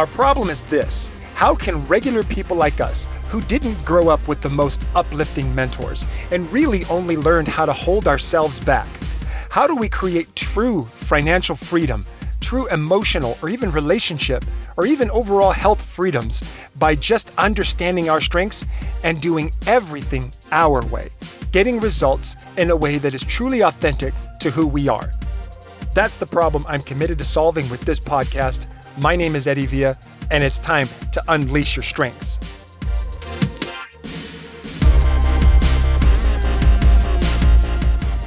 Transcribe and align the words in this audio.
Our 0.00 0.06
problem 0.06 0.48
is 0.48 0.64
this 0.64 1.10
how 1.34 1.54
can 1.54 1.86
regular 1.86 2.22
people 2.22 2.56
like 2.56 2.80
us, 2.80 3.06
who 3.28 3.42
didn't 3.42 3.84
grow 3.84 4.08
up 4.08 4.26
with 4.28 4.40
the 4.40 4.48
most 4.48 4.82
uplifting 4.94 5.54
mentors 5.54 6.06
and 6.30 6.50
really 6.50 6.86
only 6.86 7.18
learned 7.18 7.48
how 7.48 7.66
to 7.66 7.74
hold 7.74 8.08
ourselves 8.08 8.58
back, 8.60 8.88
how 9.50 9.66
do 9.66 9.76
we 9.76 9.90
create 9.90 10.34
true 10.34 10.80
financial 10.84 11.54
freedom, 11.54 12.02
true 12.40 12.66
emotional 12.68 13.36
or 13.42 13.50
even 13.50 13.70
relationship, 13.70 14.42
or 14.78 14.86
even 14.86 15.10
overall 15.10 15.52
health 15.52 15.82
freedoms 15.82 16.42
by 16.78 16.94
just 16.94 17.36
understanding 17.36 18.08
our 18.08 18.22
strengths 18.22 18.64
and 19.04 19.20
doing 19.20 19.50
everything 19.66 20.32
our 20.50 20.80
way, 20.86 21.10
getting 21.52 21.78
results 21.78 22.36
in 22.56 22.70
a 22.70 22.76
way 22.76 22.96
that 22.96 23.12
is 23.12 23.22
truly 23.24 23.60
authentic 23.60 24.14
to 24.40 24.50
who 24.50 24.66
we 24.66 24.88
are? 24.88 25.10
That's 25.92 26.16
the 26.16 26.26
problem 26.26 26.64
I'm 26.68 26.82
committed 26.82 27.18
to 27.18 27.24
solving 27.26 27.68
with 27.68 27.82
this 27.82 28.00
podcast. 28.00 28.66
My 28.98 29.14
name 29.14 29.36
is 29.36 29.46
Eddie 29.46 29.66
Villa, 29.66 29.96
and 30.30 30.42
it's 30.42 30.58
time 30.58 30.88
to 31.12 31.22
unleash 31.28 31.76
your 31.76 31.82
strengths. 31.82 32.38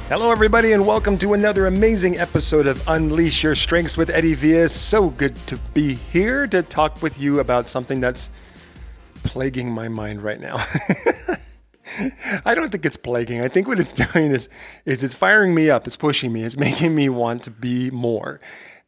Hello, 0.08 0.32
everybody, 0.32 0.72
and 0.72 0.86
welcome 0.86 1.18
to 1.18 1.34
another 1.34 1.66
amazing 1.66 2.18
episode 2.18 2.66
of 2.66 2.82
Unleash 2.88 3.42
Your 3.42 3.54
Strengths 3.54 3.98
with 3.98 4.08
Eddie 4.08 4.34
Villa. 4.34 4.68
So 4.68 5.10
good 5.10 5.36
to 5.48 5.58
be 5.74 5.94
here 5.94 6.46
to 6.46 6.62
talk 6.62 7.02
with 7.02 7.20
you 7.20 7.40
about 7.40 7.68
something 7.68 8.00
that's 8.00 8.30
plaguing 9.22 9.70
my 9.70 9.88
mind 9.88 10.22
right 10.22 10.40
now. 10.40 10.56
I 12.44 12.54
don't 12.54 12.70
think 12.70 12.86
it's 12.86 12.96
plaguing. 12.96 13.42
I 13.42 13.48
think 13.48 13.68
what 13.68 13.78
it's 13.78 13.92
doing 14.12 14.32
is, 14.32 14.48
is 14.86 15.04
it's 15.04 15.14
firing 15.14 15.54
me 15.54 15.68
up. 15.68 15.86
It's 15.86 15.96
pushing 15.96 16.32
me. 16.32 16.42
It's 16.42 16.56
making 16.56 16.94
me 16.94 17.08
want 17.10 17.42
to 17.44 17.50
be 17.50 17.90
more. 17.90 18.40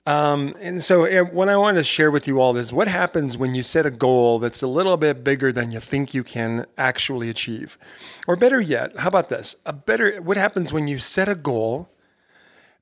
Um, 0.06 0.54
and 0.60 0.82
so, 0.84 1.04
eh, 1.04 1.20
what 1.20 1.48
I 1.48 1.56
want 1.56 1.78
to 1.78 1.82
share 1.82 2.12
with 2.12 2.28
you 2.28 2.40
all 2.40 2.56
is 2.56 2.72
what 2.72 2.86
happens 2.86 3.36
when 3.36 3.56
you 3.56 3.64
set 3.64 3.86
a 3.86 3.90
goal 3.90 4.38
that's 4.38 4.62
a 4.62 4.68
little 4.68 4.96
bit 4.96 5.24
bigger 5.24 5.52
than 5.52 5.72
you 5.72 5.80
think 5.80 6.14
you 6.14 6.22
can 6.22 6.64
actually 6.78 7.28
achieve. 7.28 7.76
Or 8.28 8.36
better 8.36 8.60
yet, 8.60 8.96
how 8.98 9.08
about 9.08 9.30
this? 9.30 9.56
A 9.66 9.72
better, 9.72 10.22
what 10.22 10.36
happens 10.36 10.72
when 10.72 10.86
you 10.86 10.98
set 10.98 11.28
a 11.28 11.34
goal 11.34 11.88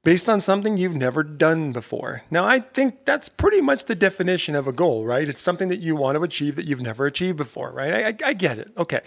based 0.02 0.28
on 0.28 0.39
something 0.42 0.77
you've 0.77 0.95
never 0.95 1.22
done 1.22 1.72
before? 1.72 2.25
Now, 2.30 2.45
I 2.45 2.61
think 2.61 3.06
that's 3.06 3.30
pretty 3.30 3.62
much 3.62 3.86
the 3.86 3.95
definition 3.95 4.55
of 4.55 4.69
a 4.69 4.72
goal, 4.72 5.06
right? 5.06 5.27
It's 5.27 5.41
something 5.41 5.69
that 5.69 5.80
you 5.80 5.97
want 5.97 6.17
to 6.17 6.22
achieve 6.25 6.56
that 6.56 6.67
you've 6.67 6.83
never 6.83 7.06
achieved 7.06 7.39
before, 7.39 7.72
right? 7.72 7.95
I, 7.95 8.08
I, 8.08 8.30
I 8.30 8.33
get 8.34 8.58
it. 8.58 8.70
Okay. 8.77 9.00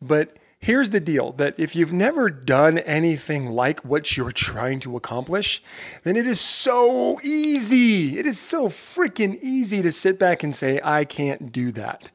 But 0.00 0.36
Here's 0.62 0.90
the 0.90 1.00
deal 1.00 1.32
that 1.32 1.56
if 1.58 1.74
you've 1.74 1.92
never 1.92 2.30
done 2.30 2.78
anything 2.78 3.50
like 3.50 3.84
what 3.84 4.16
you're 4.16 4.30
trying 4.30 4.78
to 4.80 4.96
accomplish, 4.96 5.60
then 6.04 6.14
it 6.16 6.24
is 6.24 6.40
so 6.40 7.20
easy. 7.24 8.16
It 8.16 8.26
is 8.26 8.38
so 8.38 8.68
freaking 8.68 9.40
easy 9.42 9.82
to 9.82 9.90
sit 9.90 10.20
back 10.20 10.44
and 10.44 10.54
say, 10.54 10.80
I 10.84 11.04
can't 11.04 11.50
do 11.50 11.72
that. 11.72 12.12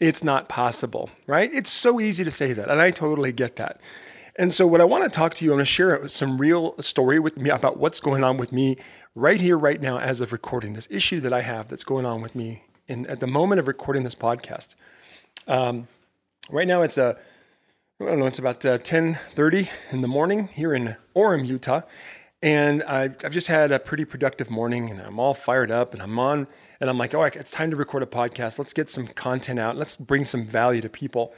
It's 0.00 0.24
not 0.24 0.48
possible, 0.48 1.10
right? 1.26 1.50
It's 1.52 1.68
so 1.68 2.00
easy 2.00 2.24
to 2.24 2.30
say 2.30 2.54
that. 2.54 2.70
And 2.70 2.80
I 2.80 2.92
totally 2.92 3.30
get 3.30 3.56
that. 3.56 3.78
And 4.36 4.54
so, 4.54 4.66
what 4.66 4.80
I 4.80 4.84
want 4.84 5.04
to 5.04 5.10
talk 5.10 5.34
to 5.34 5.44
you, 5.44 5.50
I'm 5.50 5.56
going 5.56 5.66
to 5.66 5.70
share 5.70 6.08
some 6.08 6.38
real 6.38 6.80
story 6.80 7.18
with 7.18 7.36
me 7.36 7.50
about 7.50 7.76
what's 7.76 8.00
going 8.00 8.24
on 8.24 8.38
with 8.38 8.52
me 8.52 8.78
right 9.14 9.38
here, 9.38 9.58
right 9.58 9.82
now, 9.82 9.98
as 9.98 10.22
of 10.22 10.32
recording 10.32 10.72
this 10.72 10.88
issue 10.90 11.20
that 11.20 11.34
I 11.34 11.42
have 11.42 11.68
that's 11.68 11.84
going 11.84 12.06
on 12.06 12.22
with 12.22 12.34
me 12.34 12.64
in, 12.88 13.04
at 13.04 13.20
the 13.20 13.26
moment 13.26 13.58
of 13.58 13.68
recording 13.68 14.02
this 14.02 14.14
podcast. 14.14 14.76
Um, 15.46 15.88
right 16.48 16.66
now, 16.66 16.80
it's 16.80 16.96
a 16.96 17.18
I 18.00 18.06
don't 18.06 18.18
know, 18.18 18.26
it's 18.26 18.38
about 18.38 18.64
uh, 18.64 18.78
10.30 18.78 19.68
in 19.92 20.00
the 20.00 20.08
morning 20.08 20.48
here 20.48 20.74
in 20.74 20.96
Orem, 21.14 21.46
Utah. 21.46 21.82
And 22.42 22.82
I've, 22.82 23.16
I've 23.24 23.32
just 23.32 23.46
had 23.46 23.70
a 23.70 23.78
pretty 23.78 24.04
productive 24.04 24.50
morning 24.50 24.90
and 24.90 25.00
I'm 25.00 25.20
all 25.20 25.34
fired 25.34 25.70
up 25.70 25.94
and 25.94 26.02
I'm 26.02 26.18
on 26.18 26.48
and 26.80 26.90
I'm 26.90 26.98
like, 26.98 27.12
right, 27.12 27.36
it's 27.36 27.52
time 27.52 27.70
to 27.70 27.76
record 27.76 28.02
a 28.02 28.06
podcast. 28.06 28.58
Let's 28.58 28.72
get 28.72 28.90
some 28.90 29.06
content 29.06 29.60
out. 29.60 29.76
Let's 29.76 29.94
bring 29.94 30.24
some 30.24 30.44
value 30.44 30.80
to 30.80 30.88
people. 30.88 31.32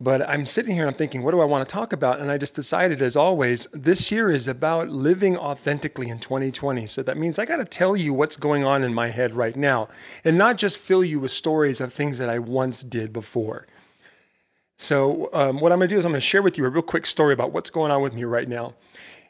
But 0.00 0.26
I'm 0.26 0.46
sitting 0.46 0.72
here 0.72 0.84
and 0.84 0.90
I'm 0.90 0.96
thinking, 0.96 1.22
what 1.22 1.32
do 1.32 1.40
I 1.40 1.44
want 1.44 1.68
to 1.68 1.70
talk 1.70 1.92
about? 1.92 2.20
And 2.20 2.30
I 2.30 2.38
just 2.38 2.54
decided, 2.54 3.02
as 3.02 3.14
always, 3.14 3.66
this 3.74 4.10
year 4.10 4.30
is 4.30 4.48
about 4.48 4.88
living 4.88 5.36
authentically 5.36 6.08
in 6.08 6.20
2020. 6.20 6.86
So 6.86 7.02
that 7.02 7.18
means 7.18 7.38
I 7.38 7.44
got 7.44 7.58
to 7.58 7.66
tell 7.66 7.94
you 7.94 8.14
what's 8.14 8.36
going 8.36 8.64
on 8.64 8.82
in 8.82 8.94
my 8.94 9.08
head 9.08 9.32
right 9.32 9.56
now 9.56 9.88
and 10.24 10.38
not 10.38 10.56
just 10.56 10.78
fill 10.78 11.04
you 11.04 11.20
with 11.20 11.32
stories 11.32 11.82
of 11.82 11.92
things 11.92 12.16
that 12.16 12.30
I 12.30 12.38
once 12.38 12.82
did 12.82 13.12
before. 13.12 13.66
So, 14.82 15.28
um, 15.34 15.60
what 15.60 15.72
I'm 15.72 15.78
going 15.78 15.90
to 15.90 15.94
do 15.94 15.98
is 15.98 16.06
I'm 16.06 16.12
going 16.12 16.22
to 16.22 16.26
share 16.26 16.40
with 16.40 16.56
you 16.56 16.64
a 16.64 16.70
real 16.70 16.80
quick 16.80 17.04
story 17.04 17.34
about 17.34 17.52
what's 17.52 17.68
going 17.68 17.92
on 17.92 18.00
with 18.00 18.14
me 18.14 18.24
right 18.24 18.48
now. 18.48 18.76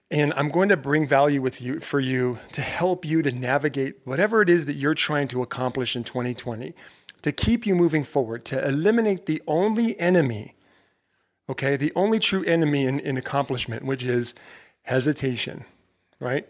And 0.09 0.33
I'm 0.35 0.49
going 0.49 0.69
to 0.69 0.77
bring 0.77 1.09
value 1.09 1.43
with 1.43 1.61
you 1.61 1.81
for 1.81 1.99
you 1.99 2.39
to 2.53 2.61
help 2.61 3.05
you 3.05 3.21
to 3.21 3.33
navigate 3.33 3.97
whatever 4.05 4.43
it 4.43 4.49
is 4.49 4.67
that 4.67 4.75
you're 4.75 4.95
trying 4.95 5.27
to 5.27 5.43
accomplish 5.43 5.97
in 5.97 6.05
2020, 6.05 6.73
to 7.23 7.33
keep 7.33 7.67
you 7.67 7.75
moving 7.75 8.05
forward, 8.05 8.45
to 8.45 8.65
eliminate 8.65 9.27
the 9.27 9.43
only 9.49 9.99
enemy, 9.99 10.55
okay, 11.49 11.77
the 11.77 11.93
only 11.97 12.21
true 12.21 12.45
enemy 12.45 12.87
in, 12.87 13.01
in 13.01 13.17
accomplishment, 13.17 13.85
which 13.85 14.05
is 14.05 14.37
hesitation, 14.83 15.65
right? 16.21 16.49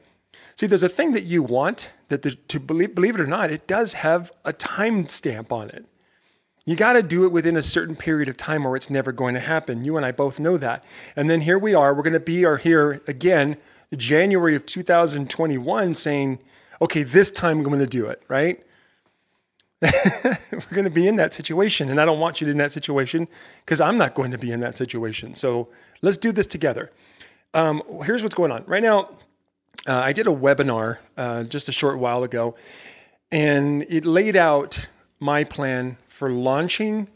See, 0.56 0.66
there's 0.66 0.83
a 0.83 0.91
thing 0.91 1.12
that 1.12 1.25
you 1.25 1.43
want 1.43 1.91
that 2.10 2.21
the, 2.21 2.33
to 2.33 2.60
believe, 2.60 2.94
believe 2.94 3.15
it 3.15 3.22
or 3.22 3.27
not, 3.27 3.50
it 3.50 3.66
does 3.66 3.94
have 3.94 4.31
a 4.44 4.53
time 4.53 5.09
stamp 5.09 5.53
on 5.53 5.71
it. 5.71 5.87
You 6.66 6.76
got 6.76 6.93
to 6.93 7.03
do 7.03 7.25
it 7.25 7.32
within 7.32 7.56
a 7.56 7.62
certain 7.62 7.97
period 7.97 8.28
of 8.28 8.37
time 8.37 8.66
or 8.66 8.76
it's 8.76 8.91
never 8.91 9.12
going 9.12 9.34
to 9.34 9.41
happen. 9.41 9.84
You 9.84 9.97
and 9.97 10.04
I 10.04 10.12
both 10.12 10.38
know 10.38 10.56
that. 10.59 10.84
And 11.16 11.31
then 11.31 11.43
here 11.43 11.59
we 11.59 11.75
are, 11.75 11.94
we're 11.94 12.03
going 12.03 12.12
to 12.12 12.21
be 12.21 12.44
here 12.59 13.00
again, 13.06 13.56
January 13.97 14.54
of 14.54 14.66
2021, 14.66 15.94
saying, 15.94 16.38
okay, 16.82 17.03
this 17.03 17.31
time 17.31 17.59
I'm 17.59 17.65
going 17.65 17.78
to 17.81 17.87
do 17.87 18.06
it, 18.06 18.22
right? 18.28 18.62
we're 19.82 20.60
going 20.71 20.84
to 20.84 20.91
be 20.91 21.09
in 21.09 21.16
that 21.16 21.32
situation. 21.32 21.88
And 21.88 22.00
I 22.00 22.04
don't 22.04 22.21
want 22.21 22.41
you 22.41 22.48
in 22.48 22.59
that 22.59 22.72
situation 22.72 23.27
because 23.65 23.81
I'm 23.81 23.97
not 23.97 24.15
going 24.15 24.31
to 24.31 24.38
be 24.38 24.53
in 24.53 24.60
that 24.60 24.77
situation. 24.77 25.34
So 25.34 25.69
let's 26.03 26.19
do 26.19 26.32
this 26.32 26.47
together. 26.47 26.91
Um, 27.54 27.82
here's 28.04 28.22
what's 28.22 28.34
going 28.34 28.53
on. 28.53 28.65
Right 28.66 28.82
now, 28.82 29.10
uh, 29.88 29.94
I 29.94 30.12
did 30.12 30.27
a 30.27 30.31
webinar 30.31 30.98
uh, 31.16 31.44
just 31.44 31.69
a 31.71 31.72
short 31.72 31.98
while 31.98 32.22
ago, 32.22 32.54
and 33.32 33.84
it 33.88 34.04
laid 34.04 34.37
out 34.37 34.87
my 35.21 35.45
plan 35.45 35.99
for 36.07 36.31
launching 36.31 37.09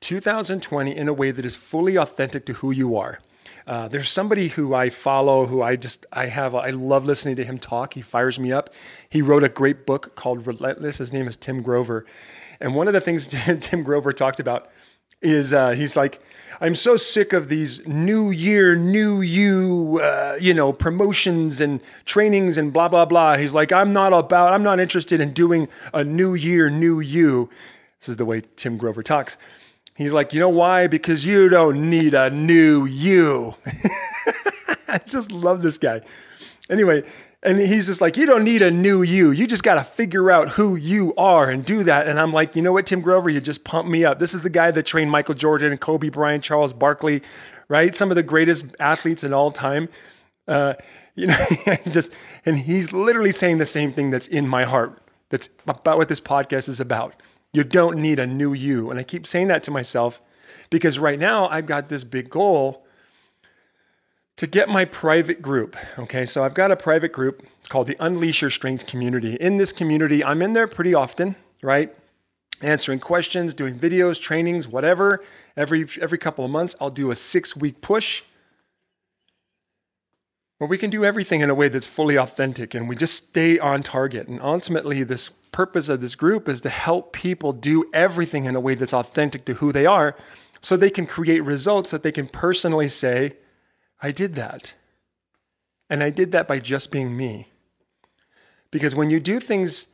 2020 0.00 0.96
in 0.96 1.08
a 1.08 1.12
way 1.12 1.32
that 1.32 1.44
is 1.44 1.56
fully 1.56 1.96
authentic 1.96 2.46
to 2.46 2.54
who 2.54 2.70
you 2.70 2.96
are. 2.96 3.20
Uh, 3.66 3.86
there's 3.88 4.08
somebody 4.08 4.48
who 4.48 4.72
I 4.72 4.88
follow 4.88 5.44
who 5.46 5.60
I 5.60 5.76
just 5.76 6.06
I 6.10 6.26
have 6.26 6.54
I 6.54 6.70
love 6.70 7.04
listening 7.04 7.36
to 7.36 7.44
him 7.44 7.58
talk. 7.58 7.94
He 7.94 8.00
fires 8.00 8.38
me 8.38 8.50
up. 8.50 8.70
He 9.10 9.20
wrote 9.20 9.44
a 9.44 9.48
great 9.48 9.84
book 9.84 10.14
called 10.14 10.46
Relentless. 10.46 10.98
His 10.98 11.12
name 11.12 11.28
is 11.28 11.36
Tim 11.36 11.60
Grover, 11.60 12.06
and 12.60 12.74
one 12.74 12.86
of 12.86 12.94
the 12.94 13.00
things 13.00 13.26
Tim 13.60 13.82
Grover 13.82 14.12
talked 14.14 14.40
about 14.40 14.70
is 15.20 15.52
uh, 15.52 15.72
he's 15.72 15.96
like, 15.96 16.22
I'm 16.60 16.74
so 16.74 16.96
sick 16.96 17.32
of 17.32 17.48
these 17.48 17.86
new 17.86 18.30
year, 18.30 18.74
new 18.74 19.20
you, 19.20 20.00
uh, 20.02 20.36
you 20.40 20.54
know, 20.54 20.72
promotions 20.72 21.60
and 21.60 21.80
trainings 22.04 22.56
and 22.56 22.72
blah 22.72 22.88
blah 22.88 23.04
blah. 23.04 23.36
He's 23.36 23.54
like, 23.54 23.72
I'm 23.72 23.92
not 23.92 24.12
about, 24.12 24.52
I'm 24.52 24.62
not 24.62 24.80
interested 24.80 25.20
in 25.20 25.32
doing 25.32 25.68
a 25.92 26.04
new 26.04 26.34
year, 26.34 26.70
new 26.70 27.00
you. 27.00 27.48
This 28.00 28.10
is 28.10 28.16
the 28.16 28.24
way 28.24 28.42
Tim 28.56 28.76
Grover 28.76 29.02
talks. 29.02 29.36
He's 29.96 30.12
like, 30.12 30.32
you 30.32 30.38
know 30.38 30.48
why? 30.48 30.86
Because 30.86 31.26
you 31.26 31.48
don't 31.48 31.90
need 31.90 32.14
a 32.14 32.30
new 32.30 32.84
you. 32.84 33.56
I 34.88 34.98
just 35.06 35.32
love 35.32 35.62
this 35.62 35.76
guy. 35.76 36.02
Anyway, 36.70 37.02
and 37.42 37.58
he's 37.58 37.86
just 37.86 38.00
like, 38.00 38.16
you 38.16 38.26
don't 38.26 38.44
need 38.44 38.62
a 38.62 38.70
new 38.70 39.02
you. 39.02 39.30
You 39.30 39.46
just 39.46 39.62
got 39.62 39.76
to 39.76 39.84
figure 39.84 40.30
out 40.30 40.50
who 40.50 40.74
you 40.76 41.14
are 41.16 41.48
and 41.48 41.64
do 41.64 41.84
that. 41.84 42.08
And 42.08 42.18
I'm 42.18 42.32
like, 42.32 42.56
you 42.56 42.62
know 42.62 42.72
what, 42.72 42.86
Tim 42.86 43.00
Grover, 43.00 43.30
you 43.30 43.40
just 43.40 43.64
pumped 43.64 43.90
me 43.90 44.04
up. 44.04 44.18
This 44.18 44.34
is 44.34 44.40
the 44.40 44.50
guy 44.50 44.70
that 44.72 44.84
trained 44.84 45.10
Michael 45.10 45.34
Jordan 45.34 45.70
and 45.70 45.80
Kobe 45.80 46.08
Bryant, 46.08 46.42
Charles 46.42 46.72
Barkley, 46.72 47.22
right? 47.68 47.94
Some 47.94 48.10
of 48.10 48.16
the 48.16 48.22
greatest 48.22 48.66
athletes 48.80 49.22
in 49.22 49.32
all 49.32 49.50
time. 49.50 49.88
Uh, 50.48 50.74
you 51.14 51.28
know, 51.28 51.46
just, 51.88 52.12
and 52.44 52.58
he's 52.58 52.92
literally 52.92 53.32
saying 53.32 53.58
the 53.58 53.66
same 53.66 53.92
thing 53.92 54.10
that's 54.10 54.26
in 54.26 54.48
my 54.48 54.64
heart. 54.64 55.00
That's 55.30 55.48
about 55.66 55.96
what 55.98 56.08
this 56.08 56.20
podcast 56.20 56.68
is 56.68 56.80
about. 56.80 57.14
You 57.52 57.64
don't 57.64 57.98
need 57.98 58.18
a 58.18 58.26
new 58.26 58.52
you. 58.52 58.90
And 58.90 58.98
I 58.98 59.04
keep 59.04 59.26
saying 59.26 59.48
that 59.48 59.62
to 59.64 59.70
myself 59.70 60.20
because 60.70 60.98
right 60.98 61.18
now 61.18 61.48
I've 61.48 61.66
got 61.66 61.88
this 61.88 62.04
big 62.04 62.30
goal 62.30 62.84
to 64.38 64.46
get 64.46 64.68
my 64.68 64.84
private 64.84 65.42
group. 65.42 65.76
Okay, 65.98 66.24
so 66.24 66.44
I've 66.44 66.54
got 66.54 66.70
a 66.70 66.76
private 66.76 67.12
group. 67.12 67.42
It's 67.58 67.68
called 67.68 67.88
the 67.88 67.96
Unleash 67.98 68.40
Your 68.40 68.50
Strengths 68.50 68.84
community. 68.84 69.34
In 69.34 69.56
this 69.56 69.72
community, 69.72 70.24
I'm 70.24 70.42
in 70.42 70.52
there 70.52 70.68
pretty 70.68 70.94
often, 70.94 71.34
right? 71.60 71.94
Answering 72.62 73.00
questions, 73.00 73.52
doing 73.52 73.74
videos, 73.78 74.20
trainings, 74.20 74.66
whatever. 74.66 75.20
Every 75.56 75.86
every 76.00 76.18
couple 76.18 76.44
of 76.44 76.50
months, 76.50 76.76
I'll 76.80 76.90
do 76.90 77.10
a 77.10 77.14
six 77.14 77.56
week 77.56 77.80
push 77.80 78.22
where 80.58 80.68
we 80.68 80.78
can 80.78 80.90
do 80.90 81.04
everything 81.04 81.40
in 81.40 81.50
a 81.50 81.54
way 81.54 81.68
that's 81.68 81.86
fully 81.86 82.16
authentic 82.16 82.74
and 82.74 82.88
we 82.88 82.96
just 82.96 83.28
stay 83.28 83.58
on 83.58 83.82
target. 83.82 84.28
And 84.28 84.40
ultimately, 84.40 85.02
this 85.02 85.30
purpose 85.50 85.88
of 85.88 86.00
this 86.00 86.14
group 86.14 86.48
is 86.48 86.60
to 86.60 86.68
help 86.68 87.12
people 87.12 87.52
do 87.52 87.90
everything 87.92 88.44
in 88.44 88.54
a 88.54 88.60
way 88.60 88.76
that's 88.76 88.94
authentic 88.94 89.44
to 89.46 89.54
who 89.54 89.72
they 89.72 89.86
are 89.86 90.16
so 90.60 90.76
they 90.76 90.90
can 90.90 91.06
create 91.06 91.40
results 91.40 91.90
that 91.90 92.02
they 92.02 92.12
can 92.12 92.26
personally 92.26 92.88
say, 92.88 93.34
I 94.00 94.10
did 94.12 94.34
that. 94.36 94.74
And 95.90 96.02
I 96.02 96.10
did 96.10 96.32
that 96.32 96.46
by 96.46 96.58
just 96.58 96.90
being 96.90 97.16
me. 97.16 97.48
Because 98.70 98.94
when 98.94 99.10
you 99.10 99.20
do 99.20 99.40
things 99.40 99.88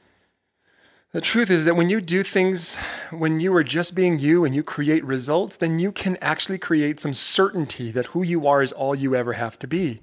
The 1.15 1.21
truth 1.21 1.49
is 1.49 1.65
that 1.65 1.77
when 1.77 1.89
you 1.89 2.01
do 2.01 2.25
things, 2.25 2.75
when 3.11 3.39
you 3.39 3.55
are 3.55 3.63
just 3.63 3.95
being 3.95 4.19
you 4.19 4.45
and 4.45 4.53
you 4.53 4.65
create 4.65 5.05
results, 5.05 5.55
then 5.55 5.79
you 5.79 5.93
can 5.93 6.17
actually 6.21 6.59
create 6.59 6.99
some 6.99 7.15
certainty 7.15 7.93
that 7.93 8.07
who 8.07 8.25
you 8.25 8.49
are 8.49 8.63
is 8.63 8.73
all 8.73 8.97
you 8.97 9.15
ever 9.15 9.35
have 9.35 9.57
to 9.61 9.69
be. 9.69 10.01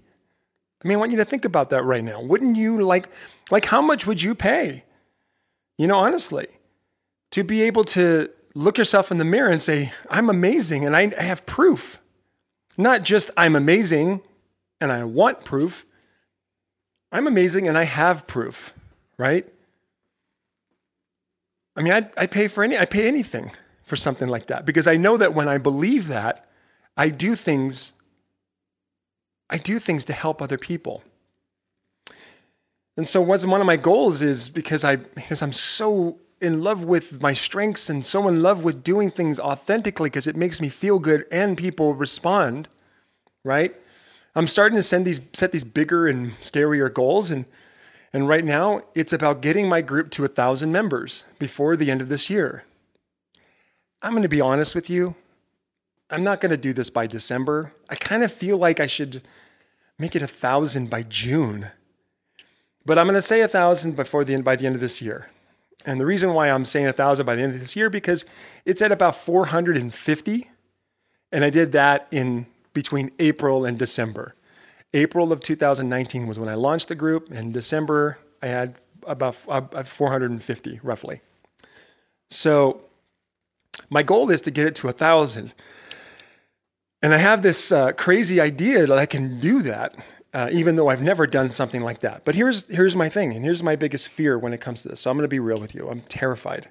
I 0.82 0.88
mean, 0.88 0.96
I 0.96 1.00
want 1.02 1.12
you 1.12 1.18
to 1.18 1.26
think 1.26 1.44
about 1.44 1.70
that 1.72 1.84
right 1.84 2.02
now. 2.02 2.22
Wouldn't 2.22 2.56
you 2.56 2.82
like, 2.82 3.10
like, 3.52 3.66
how 3.66 3.82
much 3.82 4.08
would 4.08 4.22
you 4.24 4.34
pay? 4.34 4.86
You 5.78 5.88
know, 5.88 5.98
honestly, 5.98 6.48
to 7.32 7.44
be 7.44 7.62
able 7.64 7.84
to 7.84 8.30
look 8.56 8.78
yourself 8.78 9.12
in 9.12 9.18
the 9.18 9.26
mirror 9.26 9.50
and 9.50 9.62
say, 9.62 9.92
I'm 10.10 10.30
amazing 10.30 10.86
and 10.86 10.96
I 10.96 11.14
have 11.22 11.46
proof. 11.46 12.01
Not 12.78 13.04
just 13.04 13.32
I'm 13.38 13.56
amazing 13.56 14.22
and 14.80 14.92
I 14.92 15.04
want 15.04 15.44
proof. 15.44 15.86
I'm 17.12 17.28
amazing 17.28 17.68
and 17.68 17.78
I 17.78 17.84
have 17.84 18.28
proof, 18.28 18.74
right? 19.18 19.46
I 21.76 21.82
mean, 21.82 21.94
I, 21.94 22.10
I 22.18 22.28
pay 22.28 22.48
for 22.48 22.64
any, 22.64 22.78
I 22.78 22.86
pay 22.86 23.08
anything 23.08 23.52
for 23.84 23.96
something 23.96 24.28
like 24.28 24.48
that 24.48 24.66
because 24.66 24.88
I 24.88 24.98
know 24.98 25.18
that 25.18 25.34
when 25.34 25.48
I 25.48 25.58
believe 25.58 26.08
that, 26.08 26.48
I 26.98 27.10
do 27.10 27.36
things, 27.36 27.94
I 29.50 29.58
do 29.58 29.80
things 29.80 30.06
to 30.06 30.14
help 30.14 30.42
other 30.42 30.58
people. 30.58 31.04
And 32.98 33.08
so 33.08 33.22
one 33.22 33.62
of 33.62 33.66
my 33.66 33.78
goals 33.78 34.22
is 34.22 34.50
because 34.50 34.84
I 34.84 34.98
because 34.98 35.42
I'm 35.42 35.54
so 35.54 36.20
in 36.42 36.62
love 36.62 36.84
with 36.84 37.22
my 37.22 37.34
strengths 37.34 37.90
and 37.90 38.06
so 38.06 38.28
in 38.28 38.42
love 38.42 38.64
with 38.64 38.84
doing 38.84 39.12
things 39.12 39.40
authentically 39.40 40.10
because 40.10 40.28
it 40.28 40.36
makes 40.36 40.60
me 40.60 40.70
feel 40.70 41.00
good 41.00 41.26
and 41.32 41.58
people 41.58 41.94
respond, 41.94 42.68
right? 43.44 43.76
I'm 44.36 44.48
starting 44.48 44.76
to 44.78 44.84
send 44.84 45.06
these 45.06 45.22
set 45.34 45.52
these 45.52 45.64
bigger 45.64 46.08
and 46.08 46.32
scarier 46.42 46.94
goals 46.94 47.32
and 47.32 47.46
and 48.14 48.28
right 48.28 48.44
now, 48.44 48.82
it's 48.94 49.14
about 49.14 49.42
getting 49.42 49.70
my 49.70 49.82
group 49.82 50.12
to 50.12 50.26
a 50.26 50.28
thousand 50.28 50.72
members 50.72 51.24
before 51.40 51.78
the 51.78 51.90
end 51.90 52.02
of 52.02 52.10
this 52.10 52.30
year. 52.30 52.66
I'm 54.02 54.12
going 54.12 54.24
to 54.24 54.30
be 54.30 54.42
honest 54.42 54.76
with 54.76 54.90
you. 54.90 55.16
I'm 56.10 56.24
not 56.24 56.42
going 56.42 56.50
to 56.50 56.58
do 56.58 56.74
this 56.74 56.90
by 56.90 57.08
December. 57.08 57.74
I 57.90 57.96
kind 57.96 58.24
of 58.24 58.32
feel 58.32 58.58
like 58.58 58.82
I 58.82 58.88
should 58.88 59.22
make 59.98 60.16
it 60.16 60.22
a 60.22 60.28
thousand 60.28 60.90
by 60.90 61.04
June. 61.04 61.68
But 62.86 62.98
I'm 62.98 63.06
going 63.06 63.16
to 63.16 63.22
say 63.22 63.42
a 63.42 63.48
thousand 63.48 63.96
before 63.96 64.26
the 64.26 64.34
end 64.34 64.44
by 64.44 64.58
the 64.58 64.66
end 64.66 64.76
of 64.76 64.82
this 64.82 65.02
year. 65.02 65.30
And 65.86 66.00
the 66.00 66.06
reason 66.06 66.34
why 66.34 66.50
I'm 66.50 66.66
saying 66.66 66.88
a 66.88 66.94
thousand 66.94 67.26
by 67.26 67.36
the 67.36 67.42
end 67.42 67.54
of 67.54 67.60
this 67.60 67.76
year 67.76 67.90
because 67.90 68.26
it's 68.66 68.82
at 68.82 68.92
about 68.92 69.16
450, 69.16 70.50
and 71.32 71.44
I 71.44 71.50
did 71.50 71.72
that 71.72 72.08
in 72.12 72.46
between 72.74 73.12
April 73.20 73.66
and 73.66 73.78
December. 73.78 74.36
April 74.94 75.32
of 75.32 75.40
2019 75.42 76.28
was 76.28 76.38
when 76.38 76.50
I 76.50 76.56
launched 76.56 76.90
the 76.90 76.96
group. 76.96 77.32
and 77.32 77.54
December, 77.54 78.18
I 78.42 78.48
had 78.48 78.80
about 79.08 79.38
uh, 79.48 79.84
450 79.84 80.80
roughly. 80.84 81.22
So 82.30 82.82
my 83.90 84.04
goal 84.04 84.30
is 84.30 84.42
to 84.42 84.52
get 84.52 84.68
it 84.68 84.76
to 84.76 84.90
a 84.90 84.94
thousand. 84.94 85.54
And 87.02 87.14
I 87.14 87.18
have 87.18 87.42
this 87.42 87.72
uh, 87.72 87.94
crazy 87.94 88.40
idea 88.40 88.86
that 88.86 88.98
I 88.98 89.06
can 89.06 89.40
do 89.40 89.62
that, 89.64 89.96
uh, 90.34 90.50
even 90.52 90.76
though 90.76 90.90
I've 90.90 91.02
never 91.02 91.28
done 91.28 91.52
something 91.52 91.82
like 91.82 92.00
that. 92.02 92.24
But 92.24 92.36
here's, 92.36 92.68
here's 92.68 92.96
my 92.96 93.10
thing, 93.10 93.34
and 93.34 93.44
here's 93.44 93.62
my 93.62 93.76
biggest 93.76 94.10
fear 94.10 94.38
when 94.38 94.54
it 94.54 94.62
comes 94.62 94.82
to 94.84 94.90
this. 94.90 95.02
So 95.02 95.12
I'm 95.12 95.18
going 95.18 95.24
to 95.24 95.28
be 95.28 95.40
real 95.40 95.60
with 95.60 95.76
you. 95.76 95.90
I'm 95.90 96.02
terrified. 96.02 96.70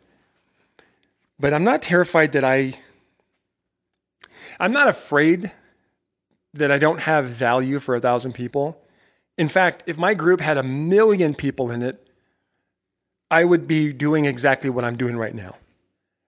But 1.39 1.53
I'm 1.53 1.65
not 1.65 1.83
terrified 1.83 2.33
that 2.33 2.45
I, 2.45 2.75
I'm 4.59 4.73
not 4.73 4.89
afraid 4.89 5.53
that 6.55 6.71
I 6.71 6.79
don't 6.79 7.01
have 7.01 7.27
value 7.27 7.79
for 7.79 7.95
a 7.95 8.01
thousand 8.01 8.33
people. 8.35 8.81
In 9.39 9.49
fact, 9.49 9.83
if 9.87 9.97
my 9.97 10.15
group 10.15 10.41
had 10.41 10.59
a 10.59 10.63
million 10.63 11.35
people 11.35 11.71
in 11.71 11.83
it, 11.83 12.07
I 13.31 13.45
would 13.45 13.67
be 13.67 13.93
doing 13.93 14.25
exactly 14.25 14.69
what 14.69 14.85
I'm 14.85 14.97
doing 14.97 15.17
right 15.17 15.35
now. 15.35 15.57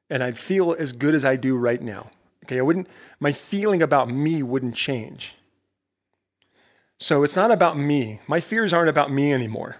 And 0.08 0.22
I'd 0.22 0.38
feel 0.38 0.74
as 0.78 0.92
good 0.92 1.14
as 1.14 1.24
I 1.24 1.36
do 1.36 1.56
right 1.56 1.82
now. 1.82 2.10
Okay, 2.44 2.58
I 2.58 2.62
wouldn't, 2.62 2.88
my 3.20 3.32
feeling 3.32 3.82
about 3.82 4.08
me 4.08 4.42
wouldn't 4.42 4.74
change. 4.76 5.34
So 7.02 7.24
it's 7.24 7.34
not 7.34 7.50
about 7.50 7.76
me. 7.76 8.20
My 8.28 8.38
fears 8.38 8.72
aren't 8.72 8.88
about 8.88 9.10
me 9.10 9.32
anymore. 9.32 9.78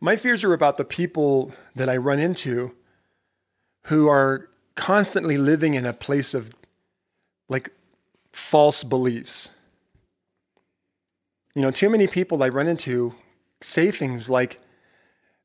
My 0.00 0.16
fears 0.16 0.42
are 0.42 0.54
about 0.54 0.78
the 0.78 0.84
people 0.84 1.52
that 1.76 1.90
I 1.90 1.98
run 1.98 2.18
into 2.18 2.74
who 3.84 4.08
are 4.08 4.48
constantly 4.76 5.36
living 5.36 5.74
in 5.74 5.84
a 5.84 5.92
place 5.92 6.32
of 6.32 6.54
like 7.50 7.68
false 8.32 8.82
beliefs. 8.82 9.50
You 11.54 11.60
know, 11.60 11.70
too 11.70 11.90
many 11.90 12.06
people 12.06 12.42
I 12.42 12.48
run 12.48 12.66
into 12.66 13.14
say 13.60 13.90
things 13.90 14.30
like, 14.30 14.58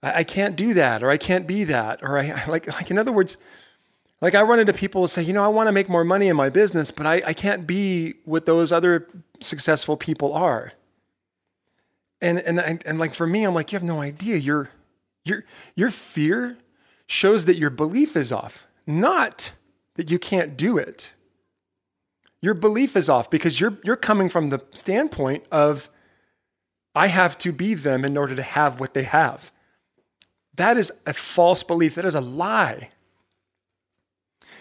I, 0.01 0.24
can't 0.24 0.56
do 0.56 0.74
that, 0.74 1.04
or 1.04 1.10
I 1.10 1.18
can't 1.18 1.48
be 1.48 1.66
that, 1.66 2.00
or 2.01 2.18
I 2.18 2.46
like, 2.48 2.68
like 2.68 2.90
in 2.90 2.98
other 2.98 3.12
words, 3.12 3.36
like 4.25 4.36
I 4.36 4.42
run 4.42 4.60
into 4.60 4.74
people 4.74 5.01
who 5.01 5.07
say, 5.07 5.22
you 5.22 5.33
know, 5.33 5.44
I 5.44 5.48
want 5.48 5.68
to 5.68 5.72
make 5.72 5.88
more 5.88 6.04
money 6.04 6.27
in 6.27 6.36
my 6.36 6.50
business, 6.50 6.92
but 6.92 7.06
I, 7.06 7.22
I 7.25 7.33
can't 7.33 7.66
be 7.66 8.16
what 8.25 8.45
those 8.45 8.72
other 8.72 9.07
successful 9.39 9.95
people 9.95 10.33
are. 10.33 10.74
And 12.22 12.39
and 12.39 12.60
and 12.86 13.00
like 13.00 13.13
for 13.13 13.27
me, 13.27 13.44
I'm 13.44 13.54
like, 13.54 13.72
you 13.72 13.77
have 13.77 13.83
no 13.83 14.01
idea. 14.01 14.38
Your 14.38 14.69
your 15.24 15.44
your 15.75 15.92
fear 15.92 16.57
shows 17.07 17.45
that 17.45 17.57
your 17.57 17.69
belief 17.69 18.16
is 18.16 18.31
off, 18.31 18.68
not 18.86 19.54
that 19.95 20.10
you 20.10 20.19
can't 20.19 20.57
do 20.57 20.77
it 20.77 21.13
your 22.45 22.54
belief 22.54 22.95
is 22.95 23.10
off 23.10 23.27
because 23.31 23.60
you're 23.60 23.75
you're 23.83 23.95
coming 23.95 24.30
from 24.30 24.51
the 24.51 24.63
standpoint 24.72 25.44
of 25.51 25.89
I 26.94 27.07
have 27.07 27.39
to 27.39 27.51
be 27.51 27.74
them 27.74 28.06
in 28.06 28.18
order 28.18 28.36
to 28.36 28.44
have 28.44 28.80
what 28.80 28.94
they 28.94 29.01
have. 29.01 29.51
That 30.54 30.77
is 30.77 30.92
a 31.07 31.13
false 31.13 31.63
belief. 31.63 31.95
That 31.95 32.06
is 32.06 32.13
a 32.13 32.22
lie. 32.22 32.92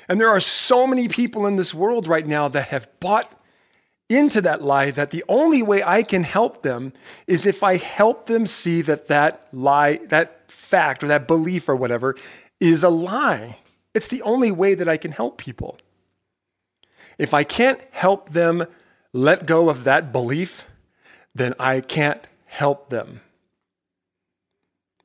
And 0.08 0.20
there 0.20 0.31
are 0.31 0.41
so 0.41 0.87
many 0.87 1.08
people 1.08 1.46
in 1.46 1.56
this 1.56 1.75
world 1.75 2.06
right 2.06 2.26
now 2.26 2.49
that 2.49 2.69
have 2.69 2.88
bought 3.00 3.32
into 4.08 4.41
that 4.43 4.62
lie 4.62 4.91
that 4.91 5.11
the 5.11 5.25
only 5.29 5.62
way 5.62 5.82
I 5.82 6.02
can 6.02 6.25
help 6.25 6.62
them 6.62 6.93
is 7.26 7.46
if 7.46 7.62
I 7.62 7.76
help 7.76 8.26
them 8.26 8.46
see 8.46 8.82
that 8.82 9.08
that 9.08 9.49
lie, 9.52 9.99
that 10.08 10.50
fact 10.50 11.02
or 11.02 11.08
that 11.08 11.26
belief 11.26 11.69
or 11.69 11.76
whatever 11.76 12.14
is 12.61 12.85
a 12.85 12.91
lie. 12.91 13.59
It's 13.95 14.09
the 14.09 14.23
only 14.23 14.50
way 14.50 14.75
that 14.75 14.88
I 14.88 14.97
can 14.97 15.12
help 15.12 15.38
people. 15.38 15.78
If 17.16 17.33
I 17.33 17.45
can't 17.45 17.80
help 17.92 18.30
them 18.30 18.66
let 19.12 19.47
go 19.47 19.69
of 19.69 19.85
that 19.85 20.12
belief, 20.12 20.66
then 21.35 21.54
I 21.59 21.80
can't 21.80 22.26
help 22.47 22.90
them. 22.90 23.21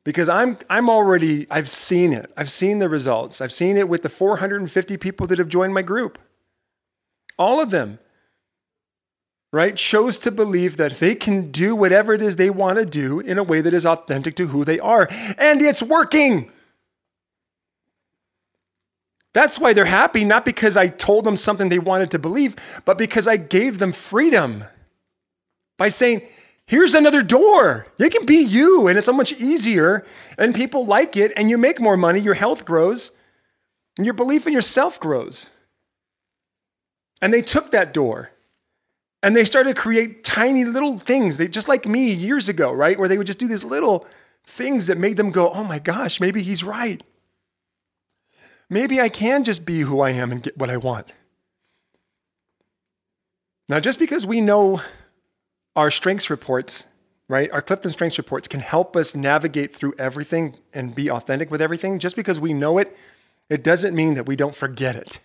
Because 0.03 0.29
I'm, 0.29 0.57
I'm 0.69 0.89
already, 0.89 1.45
I've 1.51 1.69
seen 1.69 2.13
it. 2.13 2.31
I've 2.37 2.49
seen 2.49 2.79
the 2.79 2.89
results. 2.89 3.41
I've 3.41 3.51
seen 3.51 3.77
it 3.77 3.89
with 3.89 4.01
the 4.01 4.09
450 4.09 4.97
people 4.97 5.27
that 5.27 5.37
have 5.39 5.49
joined 5.49 5.73
my 5.73 5.81
group. 5.81 6.17
All 7.37 7.61
of 7.61 7.69
them, 7.69 7.99
right, 9.51 9.75
chose 9.75 10.17
to 10.19 10.31
believe 10.31 10.77
that 10.77 10.99
they 10.99 11.15
can 11.15 11.51
do 11.51 11.75
whatever 11.75 12.13
it 12.13 12.21
is 12.21 12.35
they 12.35 12.49
want 12.49 12.79
to 12.79 12.85
do 12.85 13.19
in 13.19 13.37
a 13.37 13.43
way 13.43 13.61
that 13.61 13.73
is 13.73 13.85
authentic 13.85 14.35
to 14.37 14.47
who 14.47 14.63
they 14.63 14.79
are. 14.79 15.07
And 15.37 15.61
it's 15.61 15.81
working. 15.81 16.51
That's 19.33 19.59
why 19.59 19.73
they're 19.73 19.85
happy, 19.85 20.23
not 20.23 20.43
because 20.43 20.75
I 20.75 20.87
told 20.87 21.25
them 21.25 21.37
something 21.37 21.69
they 21.69 21.79
wanted 21.79 22.11
to 22.11 22.19
believe, 22.19 22.55
but 22.83 22.97
because 22.97 23.27
I 23.27 23.37
gave 23.37 23.79
them 23.79 23.91
freedom 23.91 24.63
by 25.77 25.89
saying, 25.89 26.23
here's 26.69 26.93
another 26.93 27.21
door. 27.21 27.87
You 27.97 28.09
can 28.09 28.25
be 28.25 28.37
you, 28.37 28.87
and 28.87 28.97
it's 28.97 29.07
so 29.07 29.13
much 29.13 29.33
easier, 29.33 30.05
and 30.37 30.55
people 30.55 30.85
like 30.85 31.17
it, 31.17 31.33
and 31.35 31.49
you 31.49 31.57
make 31.57 31.81
more 31.81 31.97
money, 31.97 32.19
your 32.19 32.35
health 32.35 32.63
grows, 32.63 33.11
and 33.97 34.05
your 34.05 34.13
belief 34.13 34.47
in 34.47 34.53
yourself 34.53 34.99
grows. 34.99 35.49
And 37.21 37.33
they 37.33 37.41
took 37.41 37.71
that 37.71 37.93
door. 37.93 38.31
And 39.21 39.35
they 39.35 39.43
started 39.43 39.75
to 39.75 39.81
create 39.81 40.23
tiny 40.23 40.63
little 40.63 40.97
things. 40.97 41.35
They 41.35 41.49
just 41.49 41.67
like 41.67 41.85
me 41.85 42.09
years 42.11 42.47
ago, 42.47 42.71
right? 42.71 42.97
Where 42.97 43.09
they 43.09 43.17
would 43.17 43.27
just 43.27 43.39
do 43.39 43.49
these 43.49 43.65
little 43.65 44.05
things 44.45 44.87
that 44.87 44.97
made 44.97 45.17
them 45.17 45.31
go, 45.31 45.51
"Oh 45.51 45.65
my 45.65 45.77
gosh, 45.79 46.21
maybe 46.21 46.41
he's 46.41 46.63
right." 46.63 47.03
maybe 48.69 49.01
I 49.01 49.09
can 49.09 49.43
just 49.43 49.65
be 49.65 49.81
who 49.81 49.99
I 50.01 50.11
am 50.11 50.31
and 50.31 50.43
get 50.43 50.57
what 50.57 50.69
I 50.69 50.77
want. 50.77 51.11
Now, 53.67 53.79
just 53.79 53.99
because 53.99 54.25
we 54.25 54.41
know 54.41 54.81
our 55.79 55.89
strengths 55.89 56.29
reports, 56.29 56.83
right, 57.29 57.49
our 57.51 57.61
Clifton 57.61 57.89
strengths 57.89 58.17
reports 58.17 58.49
can 58.49 58.59
help 58.59 58.97
us 58.97 59.15
navigate 59.15 59.73
through 59.73 59.93
everything 59.97 60.55
and 60.73 60.93
be 60.93 61.09
authentic 61.09 61.49
with 61.49 61.61
everything, 61.61 61.99
just 61.99 62.17
because 62.17 62.37
we 62.37 62.51
know 62.51 62.77
it, 62.77 62.97
it 63.49 63.63
doesn't 63.63 63.95
mean 63.95 64.15
that 64.15 64.25
we 64.25 64.35
don't 64.35 64.53
forget 64.53 64.97
it 64.97 65.19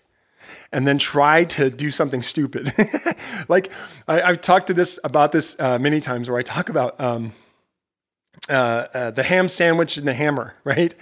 and 0.70 0.86
then 0.86 0.96
try 0.96 1.42
to 1.42 1.70
do 1.70 1.90
something 1.90 2.22
stupid. 2.22 2.72
like 3.48 3.68
I, 4.06 4.20
have 4.20 4.40
talked 4.42 4.68
to 4.68 4.74
this 4.74 5.00
about 5.02 5.32
this 5.32 5.56
uh, 5.58 5.76
many 5.80 5.98
times, 5.98 6.30
where 6.30 6.38
I 6.38 6.42
talk 6.42 6.68
about 6.68 7.00
um, 7.00 7.32
uh, 8.48 8.52
uh, 8.52 9.10
the 9.10 9.24
ham 9.24 9.48
sandwich 9.48 9.96
and 9.96 10.06
the 10.06 10.14
hammer, 10.14 10.54
right? 10.64 10.94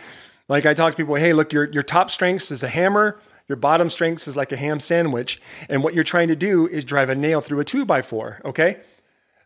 Like 0.49 0.64
I 0.64 0.73
talk 0.73 0.94
to 0.94 0.97
people, 0.97 1.16
hey, 1.16 1.35
look, 1.35 1.52
your, 1.52 1.71
your 1.71 1.82
top 1.82 2.11
strengths 2.11 2.50
is 2.50 2.62
a 2.62 2.68
hammer, 2.71 3.21
your 3.49 3.56
bottom 3.56 3.90
strengths 3.90 4.26
is 4.26 4.35
like 4.35 4.50
a 4.50 4.56
ham 4.56 4.80
sandwich. 4.80 5.42
And 5.68 5.85
what 5.85 5.92
you're 5.92 6.04
trying 6.04 6.28
to 6.28 6.37
do 6.37 6.66
is 6.68 6.87
drive 6.87 7.11
a 7.11 7.14
nail 7.14 7.42
through 7.42 7.61
a 7.61 7.66
two 7.66 7.85
by 7.85 8.00
four, 8.00 8.40
okay? 8.47 8.78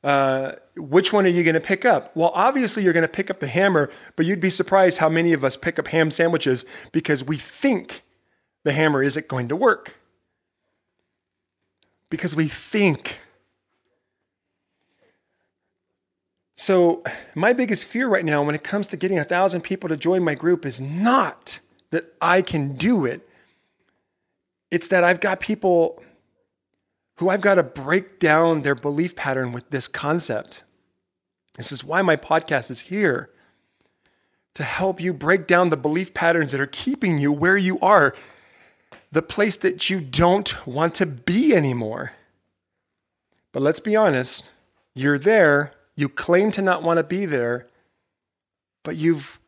Uh, 0.07 0.55
which 0.77 1.13
one 1.13 1.27
are 1.27 1.31
you 1.31 1.43
going 1.43 1.55
to 1.55 1.61
pick 1.61 1.85
up? 1.85 2.15
Well, 2.15 2.31
obviously, 2.33 2.85
you're 2.85 2.93
going 2.93 3.03
to 3.03 3.09
pick 3.09 3.29
up 3.29 3.41
the 3.41 3.49
hammer, 3.49 3.91
but 4.15 4.25
you'd 4.25 4.39
be 4.39 4.51
surprised 4.51 4.99
how 4.99 5.09
many 5.09 5.33
of 5.33 5.45
us 5.45 5.57
pick 5.57 5.81
up 5.81 5.89
ham 5.89 6.13
sandwiches 6.13 6.65
because 6.93 7.25
we 7.25 7.37
think 7.37 8.05
the 8.63 8.71
hammer 8.71 9.03
isn't 9.03 9.27
going 9.27 9.49
to 9.49 9.57
work. 9.57 9.97
Because 12.09 12.37
we 12.37 12.47
think. 12.47 13.19
So, 16.55 17.03
my 17.35 17.53
biggest 17.53 17.85
fear 17.85 18.07
right 18.07 18.25
now 18.25 18.45
when 18.45 18.55
it 18.55 18.63
comes 18.63 18.87
to 18.89 18.97
getting 18.97 19.19
a 19.19 19.25
thousand 19.25 19.63
people 19.63 19.89
to 19.89 19.97
join 19.97 20.23
my 20.23 20.37
group 20.37 20.65
is 20.65 20.81
not 20.81 21.59
that 21.91 22.15
I 22.21 22.43
can 22.43 22.77
do 22.77 23.05
it, 23.05 23.29
it's 24.71 24.87
that 24.87 25.03
I've 25.03 25.21
got 25.21 25.41
people 25.41 26.01
who 27.17 27.29
I've 27.29 27.41
got 27.41 27.55
to 27.55 27.63
break 27.63 28.19
down 28.19 28.63
their 28.63 28.75
belief 28.75 29.17
pattern 29.17 29.53
with 29.53 29.71
this 29.71 29.89
concept. 29.89 30.63
This 31.55 31.73
is 31.73 31.83
why 31.83 32.03
my 32.03 32.17
podcast 32.17 32.71
is 32.71 32.81
here 32.81 33.31
to 34.55 34.63
help 34.63 35.01
you 35.01 35.13
break 35.13 35.47
down 35.47 35.71
the 35.71 35.77
belief 35.77 36.15
patterns 36.15 36.53
that 36.53 36.61
are 36.61 36.67
keeping 36.67 37.19
you 37.19 37.33
where 37.33 37.57
you 37.57 37.79
are, 37.81 38.15
the 39.11 39.23
place 39.23 39.57
that 39.57 39.89
you 39.91 40.01
don't 40.01 40.67
want 40.67 40.95
to 40.95 41.07
be 41.07 41.55
anymore. 41.55 42.13
But 43.53 43.63
let's 43.63 43.81
be 43.81 43.97
honest, 43.97 44.51
you're 44.95 45.19
there, 45.19 45.73
you 45.95 46.09
claim 46.09 46.51
to 46.53 46.63
not 46.63 46.83
want 46.83 46.99
to 46.99 47.05
be 47.05 47.25
there, 47.25 47.67
but 48.83 48.97
you've 48.97 49.41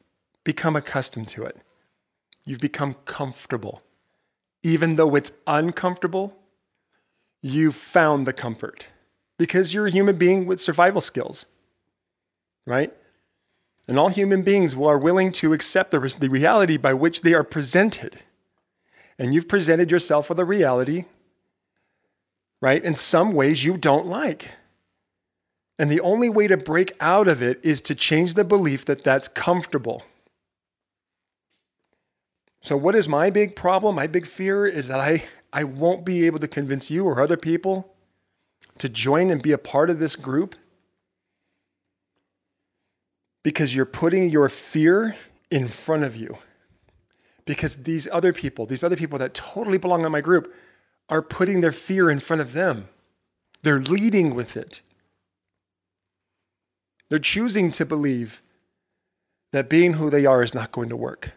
become 0.44 0.76
accustomed 0.76 1.28
to 1.28 1.44
it. 1.44 1.58
You've 2.44 2.60
become 2.60 2.94
comfortable. 3.04 3.82
Even 4.62 4.96
though 4.96 5.14
it's 5.14 5.32
uncomfortable, 5.46 6.37
you 7.42 7.72
found 7.72 8.26
the 8.26 8.32
comfort 8.32 8.88
because 9.38 9.72
you're 9.72 9.86
a 9.86 9.90
human 9.90 10.16
being 10.16 10.46
with 10.46 10.60
survival 10.60 11.00
skills, 11.00 11.46
right? 12.66 12.92
And 13.86 13.98
all 13.98 14.08
human 14.08 14.42
beings 14.42 14.74
are 14.74 14.98
willing 14.98 15.32
to 15.32 15.52
accept 15.52 15.92
the, 15.92 16.16
the 16.18 16.28
reality 16.28 16.76
by 16.76 16.92
which 16.92 17.22
they 17.22 17.32
are 17.34 17.44
presented. 17.44 18.18
And 19.18 19.32
you've 19.32 19.48
presented 19.48 19.90
yourself 19.90 20.28
with 20.28 20.38
a 20.38 20.44
reality, 20.44 21.06
right? 22.60 22.84
In 22.84 22.94
some 22.94 23.32
ways 23.32 23.64
you 23.64 23.76
don't 23.76 24.06
like. 24.06 24.50
And 25.78 25.90
the 25.90 26.00
only 26.00 26.28
way 26.28 26.48
to 26.48 26.56
break 26.56 26.92
out 27.00 27.28
of 27.28 27.40
it 27.40 27.60
is 27.62 27.80
to 27.82 27.94
change 27.94 28.34
the 28.34 28.44
belief 28.44 28.84
that 28.86 29.04
that's 29.04 29.28
comfortable. 29.28 30.02
So, 32.60 32.76
what 32.76 32.96
is 32.96 33.08
my 33.08 33.30
big 33.30 33.54
problem? 33.54 33.94
My 33.94 34.08
big 34.08 34.26
fear 34.26 34.66
is 34.66 34.88
that 34.88 34.98
I 34.98 35.22
I 35.52 35.64
won't 35.64 36.04
be 36.04 36.26
able 36.26 36.38
to 36.38 36.48
convince 36.48 36.90
you 36.90 37.04
or 37.04 37.20
other 37.20 37.36
people 37.36 37.94
to 38.78 38.88
join 38.88 39.30
and 39.30 39.42
be 39.42 39.52
a 39.52 39.58
part 39.58 39.90
of 39.90 39.98
this 39.98 40.16
group 40.16 40.54
because 43.42 43.74
you're 43.74 43.86
putting 43.86 44.28
your 44.28 44.48
fear 44.48 45.16
in 45.50 45.68
front 45.68 46.04
of 46.04 46.16
you. 46.16 46.38
Because 47.44 47.76
these 47.76 48.06
other 48.12 48.32
people, 48.32 48.66
these 48.66 48.82
other 48.82 48.96
people 48.96 49.18
that 49.18 49.32
totally 49.32 49.78
belong 49.78 50.04
in 50.04 50.12
my 50.12 50.20
group, 50.20 50.54
are 51.08 51.22
putting 51.22 51.60
their 51.62 51.72
fear 51.72 52.10
in 52.10 52.18
front 52.20 52.42
of 52.42 52.52
them. 52.52 52.88
They're 53.62 53.80
leading 53.80 54.34
with 54.34 54.56
it. 54.56 54.82
They're 57.08 57.18
choosing 57.18 57.70
to 57.72 57.86
believe 57.86 58.42
that 59.52 59.70
being 59.70 59.94
who 59.94 60.10
they 60.10 60.26
are 60.26 60.42
is 60.42 60.54
not 60.54 60.72
going 60.72 60.90
to 60.90 60.96
work. 60.96 61.32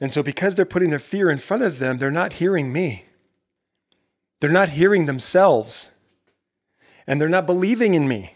And 0.00 0.12
so, 0.12 0.22
because 0.22 0.54
they're 0.54 0.64
putting 0.64 0.90
their 0.90 0.98
fear 0.98 1.30
in 1.30 1.38
front 1.38 1.62
of 1.62 1.78
them, 1.78 1.98
they're 1.98 2.10
not 2.10 2.34
hearing 2.34 2.72
me. 2.72 3.06
They're 4.40 4.50
not 4.50 4.70
hearing 4.70 5.06
themselves. 5.06 5.90
And 7.06 7.20
they're 7.20 7.28
not 7.28 7.46
believing 7.46 7.94
in 7.94 8.06
me. 8.06 8.34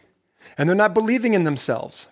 And 0.56 0.68
they're 0.68 0.76
not 0.76 0.94
believing 0.94 1.34
in 1.34 1.44
themselves. 1.44 2.08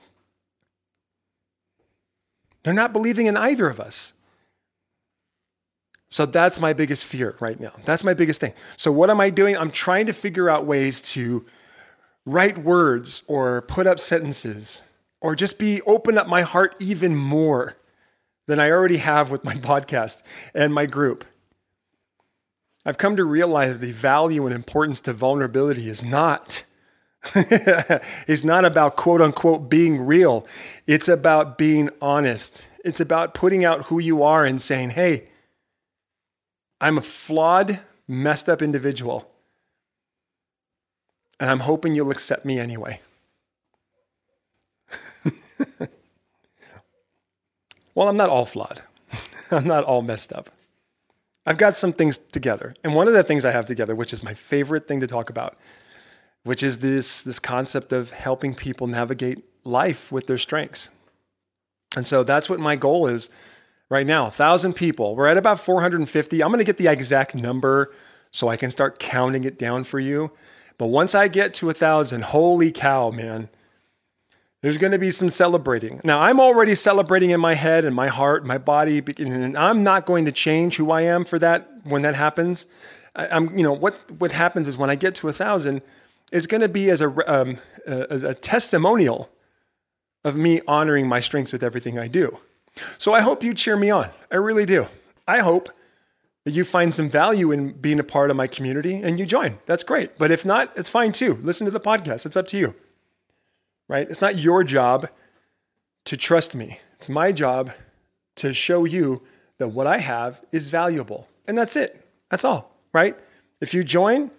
They're 2.62 2.74
not 2.74 2.92
believing 2.92 3.26
in 3.26 3.36
either 3.36 3.68
of 3.68 3.80
us. 3.80 4.12
So 6.10 6.26
that's 6.26 6.60
my 6.60 6.72
biggest 6.72 7.06
fear 7.06 7.36
right 7.40 7.58
now. 7.58 7.72
That's 7.84 8.04
my 8.04 8.14
biggest 8.14 8.40
thing. 8.40 8.54
So, 8.76 8.90
what 8.90 9.10
am 9.10 9.20
I 9.20 9.30
doing? 9.30 9.56
I'm 9.56 9.70
trying 9.70 10.06
to 10.06 10.12
figure 10.12 10.48
out 10.48 10.66
ways 10.66 11.02
to 11.12 11.44
write 12.24 12.58
words 12.58 13.22
or 13.26 13.62
put 13.62 13.86
up 13.86 13.98
sentences 14.00 14.82
or 15.20 15.34
just 15.34 15.58
be 15.58 15.82
open 15.82 16.18
up 16.18 16.26
my 16.26 16.42
heart 16.42 16.74
even 16.78 17.14
more 17.16 17.76
than 18.48 18.58
I 18.58 18.70
already 18.70 18.96
have 18.96 19.30
with 19.30 19.44
my 19.44 19.54
podcast 19.70 20.22
and 20.52 20.74
my 20.74 20.86
group. 20.86 21.24
I've 22.84 22.98
come 22.98 23.16
to 23.16 23.24
realize 23.24 23.78
the 23.78 23.92
value 23.92 24.46
and 24.46 24.54
importance 24.54 25.00
to 25.02 25.12
vulnerability 25.12 25.88
is 25.88 26.02
not 26.02 26.64
is 28.26 28.44
not 28.44 28.64
about 28.64 28.96
quote 28.96 29.20
unquote 29.20 29.68
being 29.68 30.00
real. 30.00 30.46
It's 30.86 31.08
about 31.08 31.58
being 31.58 31.90
honest. 32.00 32.66
It's 32.84 33.00
about 33.00 33.34
putting 33.34 33.64
out 33.64 33.86
who 33.86 33.98
you 33.98 34.22
are 34.22 34.44
and 34.44 34.62
saying, 34.62 34.90
"Hey, 34.90 35.28
I'm 36.80 36.96
a 36.96 37.02
flawed, 37.02 37.80
messed 38.06 38.48
up 38.48 38.62
individual. 38.62 39.30
And 41.40 41.50
I'm 41.50 41.60
hoping 41.60 41.94
you'll 41.94 42.10
accept 42.10 42.44
me 42.44 42.58
anyway." 42.58 43.00
Well, 47.98 48.06
I'm 48.06 48.16
not 48.16 48.30
all 48.30 48.46
flawed. 48.46 48.82
I'm 49.50 49.66
not 49.66 49.82
all 49.82 50.02
messed 50.02 50.32
up. 50.32 50.50
I've 51.44 51.58
got 51.58 51.76
some 51.76 51.92
things 51.92 52.16
together. 52.16 52.76
And 52.84 52.94
one 52.94 53.08
of 53.08 53.12
the 53.12 53.24
things 53.24 53.44
I 53.44 53.50
have 53.50 53.66
together, 53.66 53.96
which 53.96 54.12
is 54.12 54.22
my 54.22 54.34
favorite 54.34 54.86
thing 54.86 55.00
to 55.00 55.08
talk 55.08 55.30
about, 55.30 55.58
which 56.44 56.62
is 56.62 56.78
this, 56.78 57.24
this 57.24 57.40
concept 57.40 57.92
of 57.92 58.12
helping 58.12 58.54
people 58.54 58.86
navigate 58.86 59.42
life 59.64 60.12
with 60.12 60.28
their 60.28 60.38
strengths. 60.38 60.90
And 61.96 62.06
so 62.06 62.22
that's 62.22 62.48
what 62.48 62.60
my 62.60 62.76
goal 62.76 63.08
is 63.08 63.30
right 63.90 64.06
now 64.06 64.22
1,000 64.22 64.74
people. 64.74 65.16
We're 65.16 65.26
at 65.26 65.36
about 65.36 65.58
450. 65.58 66.40
I'm 66.40 66.50
going 66.50 66.58
to 66.58 66.64
get 66.64 66.76
the 66.76 66.86
exact 66.86 67.34
number 67.34 67.92
so 68.30 68.46
I 68.46 68.56
can 68.56 68.70
start 68.70 69.00
counting 69.00 69.42
it 69.42 69.58
down 69.58 69.82
for 69.82 69.98
you. 69.98 70.30
But 70.76 70.86
once 70.86 71.16
I 71.16 71.26
get 71.26 71.52
to 71.54 71.66
a 71.66 71.74
1,000, 71.74 72.22
holy 72.22 72.70
cow, 72.70 73.10
man, 73.10 73.48
there's 74.60 74.78
going 74.78 74.92
to 74.92 74.98
be 74.98 75.10
some 75.10 75.30
celebrating. 75.30 76.00
Now, 76.02 76.20
I'm 76.20 76.40
already 76.40 76.74
celebrating 76.74 77.30
in 77.30 77.40
my 77.40 77.54
head 77.54 77.84
and 77.84 77.94
my 77.94 78.08
heart, 78.08 78.44
my 78.44 78.58
body, 78.58 79.02
and 79.18 79.56
I'm 79.56 79.84
not 79.84 80.04
going 80.04 80.24
to 80.24 80.32
change 80.32 80.76
who 80.76 80.90
I 80.90 81.02
am 81.02 81.24
for 81.24 81.38
that 81.38 81.68
when 81.84 82.02
that 82.02 82.16
happens. 82.16 82.66
I, 83.14 83.36
am 83.36 83.56
you 83.56 83.62
know, 83.62 83.72
what 83.72 84.00
what 84.18 84.32
happens 84.32 84.66
is 84.66 84.76
when 84.76 84.90
I 84.90 84.96
get 84.96 85.14
to 85.16 85.28
a 85.28 85.32
thousand, 85.32 85.82
it's 86.32 86.46
going 86.46 86.60
to 86.60 86.68
be 86.68 86.90
as 86.90 87.00
a 87.00 87.32
um, 87.32 87.58
as 87.86 88.22
a 88.22 88.34
testimonial 88.34 89.30
of 90.24 90.34
me 90.34 90.60
honoring 90.66 91.06
my 91.06 91.20
strengths 91.20 91.52
with 91.52 91.62
everything 91.62 91.98
I 91.98 92.08
do. 92.08 92.38
So 92.98 93.14
I 93.14 93.20
hope 93.20 93.44
you 93.44 93.54
cheer 93.54 93.76
me 93.76 93.90
on. 93.90 94.10
I 94.30 94.36
really 94.36 94.66
do. 94.66 94.88
I 95.26 95.38
hope 95.38 95.70
that 96.44 96.52
you 96.52 96.64
find 96.64 96.92
some 96.92 97.08
value 97.08 97.52
in 97.52 97.72
being 97.72 98.00
a 98.00 98.04
part 98.04 98.30
of 98.30 98.36
my 98.36 98.46
community 98.46 98.96
and 98.96 99.18
you 99.18 99.26
join. 99.26 99.58
That's 99.66 99.82
great. 99.82 100.18
But 100.18 100.30
if 100.30 100.44
not, 100.44 100.72
it's 100.76 100.88
fine 100.88 101.12
too. 101.12 101.38
Listen 101.42 101.64
to 101.66 101.70
the 101.70 101.80
podcast. 101.80 102.26
It's 102.26 102.36
up 102.36 102.46
to 102.48 102.58
you 102.58 102.74
right? 103.88 104.08
It's 104.08 104.20
not 104.20 104.38
your 104.38 104.62
job 104.62 105.08
to 106.04 106.16
trust 106.16 106.54
me. 106.54 106.80
It's 106.94 107.08
my 107.08 107.32
job 107.32 107.72
to 108.36 108.52
show 108.52 108.84
you 108.84 109.22
that 109.58 109.68
what 109.68 109.86
I 109.86 109.98
have 109.98 110.40
is 110.52 110.68
valuable. 110.68 111.28
And 111.46 111.56
that's 111.58 111.76
it. 111.76 112.06
That's 112.30 112.44
all, 112.44 112.76
right? 112.92 113.16
If 113.60 113.74
you 113.74 113.82
join, 113.82 114.30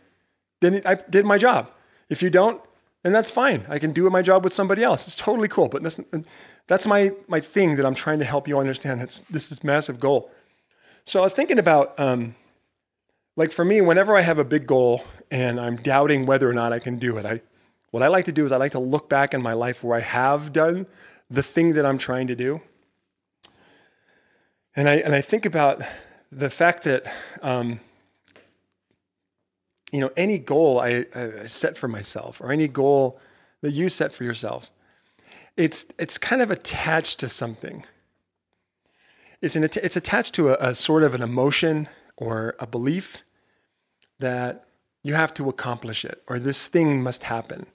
then 0.62 0.82
I 0.86 0.96
did 0.96 1.26
my 1.26 1.38
job. 1.38 1.70
If 2.10 2.22
you 2.22 2.30
don't, 2.30 2.62
then 3.04 3.14
that's 3.14 3.30
fine. 3.30 3.66
I 3.70 3.80
can 3.80 3.92
do 3.92 4.10
my 4.10 4.22
job 4.22 4.44
with 4.44 4.54
somebody 4.54 4.84
else. 4.84 5.08
It's 5.08 5.16
totally 5.16 5.48
cool. 5.48 5.70
But 5.70 5.84
that's, 5.84 6.00
that's 6.68 6.86
my, 6.86 7.12
my 7.28 7.40
thing 7.40 7.76
that 7.76 7.86
I'm 7.86 7.96
trying 7.96 8.20
to 8.20 8.26
help 8.26 8.48
you 8.48 8.60
understand. 8.60 9.02
That's 9.02 9.20
this 9.30 9.52
is 9.52 9.64
massive 9.64 10.00
goal. 10.00 10.32
So 11.06 11.22
I 11.22 11.24
was 11.24 11.34
thinking 11.34 11.60
about, 11.60 12.00
um, 12.00 12.36
like 13.36 13.52
for 13.52 13.64
me, 13.64 13.82
whenever 13.82 14.16
I 14.16 14.22
have 14.22 14.38
a 14.38 14.44
big 14.44 14.68
goal 14.68 15.04
and 15.32 15.60
I'm 15.60 15.78
doubting 15.78 16.26
whether 16.26 16.50
or 16.50 16.54
not 16.54 16.74
I 16.74 16.80
can 16.80 17.00
do 17.00 17.18
it, 17.18 17.26
I 17.26 17.42
what 17.92 18.04
I 18.04 18.08
like 18.08 18.26
to 18.26 18.32
do 18.32 18.46
is 18.46 18.52
I 18.52 18.58
like 18.58 18.74
to 18.74 18.80
look 18.80 19.10
back 19.10 19.34
in 19.34 19.42
my 19.42 19.54
life 19.54 19.84
where 19.84 19.98
I 19.98 20.02
have 20.02 20.54
done 20.54 20.86
the 21.30 21.44
thing 21.44 21.74
that 21.74 21.86
I'm 21.86 21.98
trying 21.98 22.28
to 22.28 22.36
do. 22.36 22.62
And 24.76 24.88
I, 24.88 24.96
and 24.96 25.16
I 25.16 25.22
think 25.22 25.46
about 25.46 25.82
the 26.32 26.50
fact 26.50 26.84
that, 26.84 27.12
um, 27.42 27.80
you 29.92 30.00
know, 30.00 30.12
any 30.16 30.38
goal 30.38 30.80
I, 30.80 31.06
I 31.16 31.48
set 31.48 31.78
for 31.78 31.88
myself 31.88 32.40
or 32.42 32.52
any 32.52 32.68
goal 32.68 33.20
that 33.62 33.72
you 33.72 33.90
set 33.90 34.12
for 34.12 34.24
yourself, 34.24 34.70
it's, 35.58 35.88
it's 35.98 36.18
kind 36.18 36.42
of 36.42 36.52
attached 36.52 37.20
to 37.20 37.30
something. 37.30 37.84
It's, 39.42 39.56
an, 39.56 39.64
it's 39.64 39.98
attached 39.98 40.36
to 40.36 40.50
a, 40.50 40.70
a 40.70 40.76
sort 40.76 41.04
of 41.04 41.16
an 41.16 41.22
emotion 41.22 41.90
or 42.16 42.56
a 42.60 42.68
belief 42.68 43.24
that 44.20 44.66
you 45.02 45.16
have 45.16 45.34
to 45.34 45.50
accomplish 45.50 46.06
it 46.06 46.22
or 46.28 46.40
this 46.40 46.68
thing 46.68 47.02
must 47.02 47.24
happen. 47.24 47.66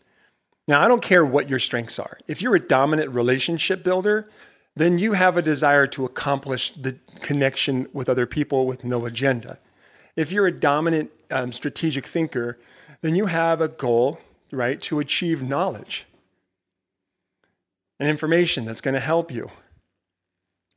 Now, 0.66 0.82
I 0.82 0.88
don't 0.88 1.02
care 1.02 1.24
what 1.24 1.48
your 1.48 1.58
strengths 1.58 1.98
are. 1.98 2.18
If 2.26 2.40
you're 2.40 2.54
a 2.54 2.60
dominant 2.60 3.10
relationship 3.10 3.82
builder, 3.82 4.28
then 4.74 4.98
you 4.98 5.12
have 5.12 5.36
a 5.36 5.42
desire 5.42 5.86
to 5.88 6.04
accomplish 6.04 6.72
the 6.72 6.96
connection 7.20 7.86
with 7.92 8.08
other 8.08 8.26
people 8.26 8.66
with 8.66 8.84
no 8.84 9.04
agenda. 9.04 9.58
If 10.16 10.32
you're 10.32 10.46
a 10.46 10.52
dominant 10.52 11.10
um, 11.30 11.52
strategic 11.52 12.06
thinker, 12.06 12.58
then 13.02 13.14
you 13.14 13.26
have 13.26 13.60
a 13.60 13.68
goal 13.68 14.20
right, 14.54 14.80
to 14.82 15.00
achieve 15.00 15.42
knowledge 15.42 16.06
and 18.00 18.08
information 18.08 18.64
that's 18.64 18.80
going 18.80 18.94
to 18.94 19.00
help 19.00 19.30
you. 19.30 19.50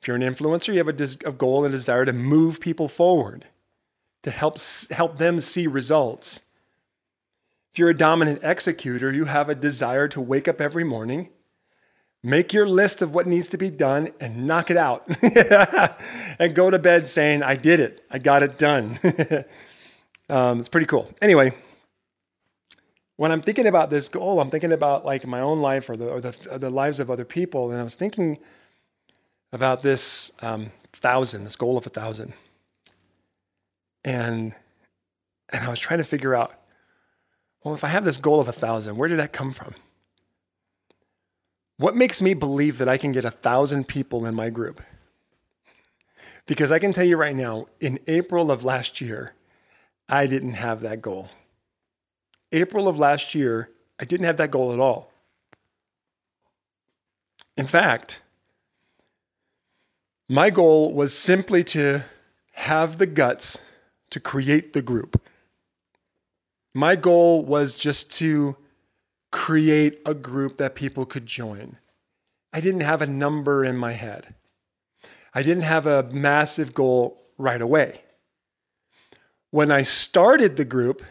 If 0.01 0.07
you're 0.07 0.17
an 0.17 0.21
influencer, 0.21 0.73
you 0.73 0.83
have 0.83 0.87
a, 0.87 1.29
a 1.29 1.33
goal 1.33 1.65
and 1.65 1.73
a 1.73 1.77
desire 1.77 2.05
to 2.05 2.13
move 2.13 2.59
people 2.59 2.87
forward, 2.87 3.45
to 4.23 4.31
help, 4.31 4.57
help 4.91 5.17
them 5.17 5.39
see 5.39 5.67
results. 5.67 6.41
If 7.77 7.79
you're 7.79 7.89
a 7.91 7.95
dominant 7.95 8.39
executor, 8.41 9.13
you 9.13 9.25
have 9.25 9.49
a 9.49 9.53
desire 9.53 10.07
to 10.07 10.19
wake 10.19 10.47
up 10.47 10.59
every 10.59 10.83
morning, 10.83 11.29
make 12.23 12.51
your 12.51 12.67
list 12.67 13.03
of 13.03 13.13
what 13.13 13.27
needs 13.27 13.49
to 13.49 13.57
be 13.59 13.69
done, 13.69 14.13
and 14.19 14.47
knock 14.47 14.71
it 14.71 14.77
out. 14.77 15.05
and 16.39 16.55
go 16.55 16.71
to 16.71 16.79
bed 16.79 17.07
saying, 17.07 17.43
I 17.43 17.55
did 17.55 17.79
it, 17.79 18.03
I 18.09 18.17
got 18.17 18.41
it 18.41 18.57
done. 18.57 18.97
um, 20.27 20.59
it's 20.59 20.69
pretty 20.69 20.87
cool. 20.87 21.13
Anyway, 21.21 21.53
when 23.15 23.31
I'm 23.31 23.41
thinking 23.41 23.67
about 23.67 23.91
this 23.91 24.09
goal, 24.09 24.41
I'm 24.41 24.49
thinking 24.49 24.71
about 24.71 25.05
like 25.05 25.27
my 25.27 25.41
own 25.41 25.61
life 25.61 25.87
or 25.87 25.95
the, 25.95 26.09
or 26.09 26.19
the, 26.19 26.35
or 26.49 26.57
the 26.57 26.71
lives 26.71 26.99
of 26.99 27.11
other 27.11 27.25
people. 27.25 27.69
And 27.69 27.79
I 27.79 27.83
was 27.83 27.93
thinking 27.93 28.39
about 29.53 29.83
this 29.83 30.31
um, 30.41 30.71
thousand, 30.93 31.43
this 31.43 31.55
goal 31.55 31.77
of 31.77 31.85
a 31.85 31.91
thousand. 31.91 32.33
And, 34.03 34.55
and 35.49 35.63
I 35.63 35.69
was 35.69 35.79
trying 35.79 35.99
to 35.99 36.05
figure 36.05 36.33
out, 36.33 36.56
well, 37.63 37.73
if 37.73 37.83
I 37.83 37.87
have 37.87 38.05
this 38.05 38.17
goal 38.17 38.39
of 38.39 38.47
a 38.47 38.53
thousand, 38.53 38.97
where 38.97 39.09
did 39.09 39.19
that 39.19 39.33
come 39.33 39.51
from? 39.51 39.73
What 41.77 41.95
makes 41.95 42.21
me 42.21 42.33
believe 42.33 42.77
that 42.79 42.89
I 42.89 42.97
can 42.97 43.11
get 43.11 43.25
a 43.25 43.31
thousand 43.31 43.87
people 43.87 44.25
in 44.25 44.35
my 44.35 44.49
group? 44.49 44.81
Because 46.45 46.71
I 46.71 46.79
can 46.79 46.93
tell 46.93 47.05
you 47.05 47.17
right 47.17 47.35
now, 47.35 47.67
in 47.79 47.99
April 48.07 48.51
of 48.51 48.63
last 48.63 49.01
year, 49.01 49.33
I 50.09 50.25
didn't 50.25 50.53
have 50.53 50.81
that 50.81 51.01
goal. 51.01 51.29
April 52.51 52.87
of 52.87 52.97
last 52.97 53.35
year, 53.35 53.69
I 53.99 54.05
didn't 54.05 54.25
have 54.25 54.37
that 54.37 54.51
goal 54.51 54.71
at 54.71 54.79
all. 54.79 55.11
In 57.57 57.67
fact, 57.67 58.21
my 60.29 60.49
goal 60.49 60.93
was 60.93 61.17
simply 61.17 61.63
to 61.65 62.05
have 62.53 62.97
the 62.97 63.05
guts 63.05 63.59
to 64.09 64.19
create 64.19 64.73
the 64.73 64.81
group. 64.81 65.21
My 66.77 66.95
goal 66.95 67.43
was 67.43 67.73
just 67.73 68.11
to 68.19 68.55
create 69.31 69.99
a 70.05 70.13
group 70.13 70.57
that 70.57 70.75
people 70.75 71.07
could 71.07 71.25
join. 71.25 71.77
I 72.53 72.59
didn't 72.59 72.81
have 72.81 73.01
a 73.01 73.07
number 73.07 73.65
in 73.65 73.75
my 73.75 73.93
head. 73.93 74.35
I 75.33 75.41
didn't 75.41 75.63
have 75.63 75.87
a 75.87 76.03
massive 76.11 76.75
goal 76.75 77.19
right 77.39 77.63
away. 77.63 78.03
When 79.49 79.71
I 79.71 79.81
started 79.81 80.55
the 80.55 80.65
group, 80.65 81.01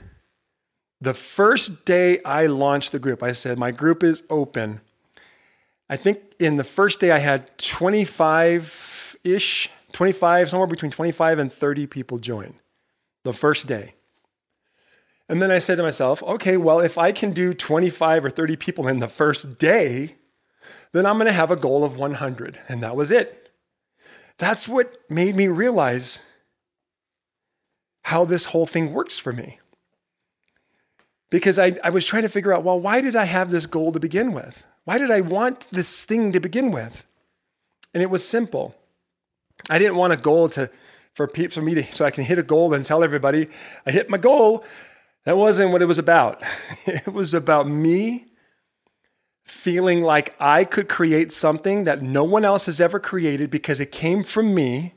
the 1.01 1.15
first 1.15 1.85
day 1.85 2.23
I 2.23 2.47
launched 2.47 2.93
the 2.93 3.01
group, 3.01 3.21
I 3.21 3.33
said, 3.33 3.59
My 3.59 3.73
group 3.73 4.05
is 4.05 4.23
open. 4.31 4.83
I 5.91 5.97
think 5.97 6.21
in 6.39 6.59
the 6.59 6.65
first 6.79 7.01
day 7.01 7.11
I 7.11 7.19
had 7.19 7.59
25 7.59 9.17
ish, 9.25 9.71
25, 9.91 10.49
somewhere 10.51 10.69
between 10.69 10.93
25 10.93 11.41
and 11.41 11.53
30 11.53 11.89
people 11.89 12.19
join 12.19 12.55
the 13.25 13.33
first 13.33 13.67
day. 13.67 13.96
And 15.29 15.43
then 15.43 15.51
I 15.51 15.59
said 15.59 15.77
to 15.77 15.83
myself, 15.83 16.23
okay, 16.23 16.57
well, 16.57 16.81
if 16.81 16.99
I 16.99 17.13
can 17.13 17.33
do 17.33 17.53
25 17.53 18.25
or 18.25 18.31
30 18.31 18.57
people 18.57 18.87
in 18.87 19.01
the 19.01 19.09
first 19.09 19.59
day, 19.59 20.17
then 20.93 21.05
I'm 21.05 21.17
going 21.17 21.27
to 21.27 21.33
have 21.33 21.51
a 21.51 21.57
goal 21.57 21.85
of 21.85 21.97
100. 21.97 22.59
And 22.69 22.83
that 22.83 22.95
was 22.95 23.11
it. 23.11 23.51
That's 24.39 24.69
what 24.69 24.95
made 25.11 25.35
me 25.35 25.49
realize 25.49 26.21
how 28.03 28.25
this 28.25 28.47
whole 28.47 28.67
thing 28.67 28.93
works 28.93 29.19
for 29.19 29.33
me 29.33 29.59
because 31.31 31.59
I, 31.59 31.79
I 31.83 31.91
was 31.91 32.05
trying 32.05 32.23
to 32.23 32.29
figure 32.29 32.53
out, 32.53 32.63
well, 32.63 32.79
why 32.79 33.01
did 33.01 33.17
I 33.17 33.25
have 33.25 33.51
this 33.51 33.67
goal 33.67 33.93
to 33.93 34.01
begin 34.01 34.33
with? 34.33 34.65
Why 34.85 34.99
did 34.99 35.11
I 35.11 35.21
want 35.21 35.67
this 35.71 36.05
thing 36.05 36.33
to 36.33 36.41
begin 36.41 36.71
with? 36.71 37.05
And 37.93 38.03
it 38.03 38.11
was 38.11 38.27
simple. 38.27 38.77
I 39.69 39.79
didn't 39.79 39.97
want 39.97 40.13
a 40.13 40.17
goal 40.17 40.49
to 40.51 40.71
for 41.15 41.27
people 41.27 41.55
for 41.55 41.63
me 41.63 41.75
to 41.75 41.93
so 41.93 42.05
I 42.05 42.11
can 42.11 42.25
hit 42.25 42.39
a 42.39 42.43
goal 42.43 42.75
and 42.75 42.85
tell 42.85 43.03
everybody 43.03 43.49
I 43.87 43.91
hit 43.91 44.11
my 44.11 44.19
goal. 44.19 44.65
That 45.27 45.37
wasn't 45.37 45.73
what 45.73 45.83
it 45.83 45.87
was 45.87 45.99
about. 45.99 46.43
It 46.87 47.13
was 47.13 47.35
about 47.35 47.69
me 47.69 48.27
feeling 49.45 50.03
like 50.03 50.35
I 50.41 50.65
could 50.65 50.89
create 50.89 51.33
something 51.33 51.83
that 51.83 52.01
no 52.01 52.23
one 52.23 52.45
else 52.45 52.67
has 52.67 52.81
ever 52.81 53.01
created 53.01 53.51
because 53.51 53.81
it 53.81 53.91
came 53.91 54.23
from 54.23 54.55
me. 54.55 54.95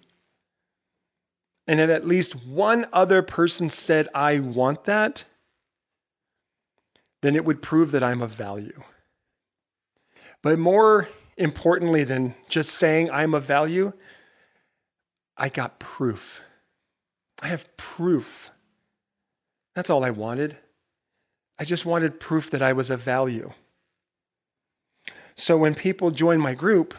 And 1.68 1.80
if 1.80 1.90
at 1.90 2.08
least 2.08 2.46
one 2.46 2.86
other 2.94 3.24
person 3.24 3.70
said, 3.70 4.08
I 4.14 4.40
want 4.40 4.84
that, 4.84 5.24
then 7.22 7.36
it 7.36 7.44
would 7.44 7.62
prove 7.62 7.92
that 7.92 8.04
I'm 8.04 8.22
of 8.22 8.32
value. 8.32 8.84
But 10.44 10.60
more 10.60 11.10
importantly 11.38 12.04
than 12.04 12.36
just 12.50 12.74
saying 12.74 13.10
I'm 13.10 13.34
of 13.34 13.44
value, 13.44 13.94
I 15.38 15.50
got 15.50 15.80
proof. 15.80 16.42
I 17.42 17.48
have 17.48 17.66
proof. 17.78 18.52
That's 19.80 19.90
all 19.90 20.04
I 20.04 20.10
wanted. 20.10 20.58
I 21.58 21.64
just 21.64 21.86
wanted 21.86 22.20
proof 22.20 22.52
that 22.52 22.62
I 22.62 22.74
was 22.74 22.90
of 22.90 23.00
value. 23.00 23.54
So 25.36 25.56
when 25.58 25.74
people 25.74 26.12
join 26.12 26.42
my 26.42 26.54
group, 26.54 26.94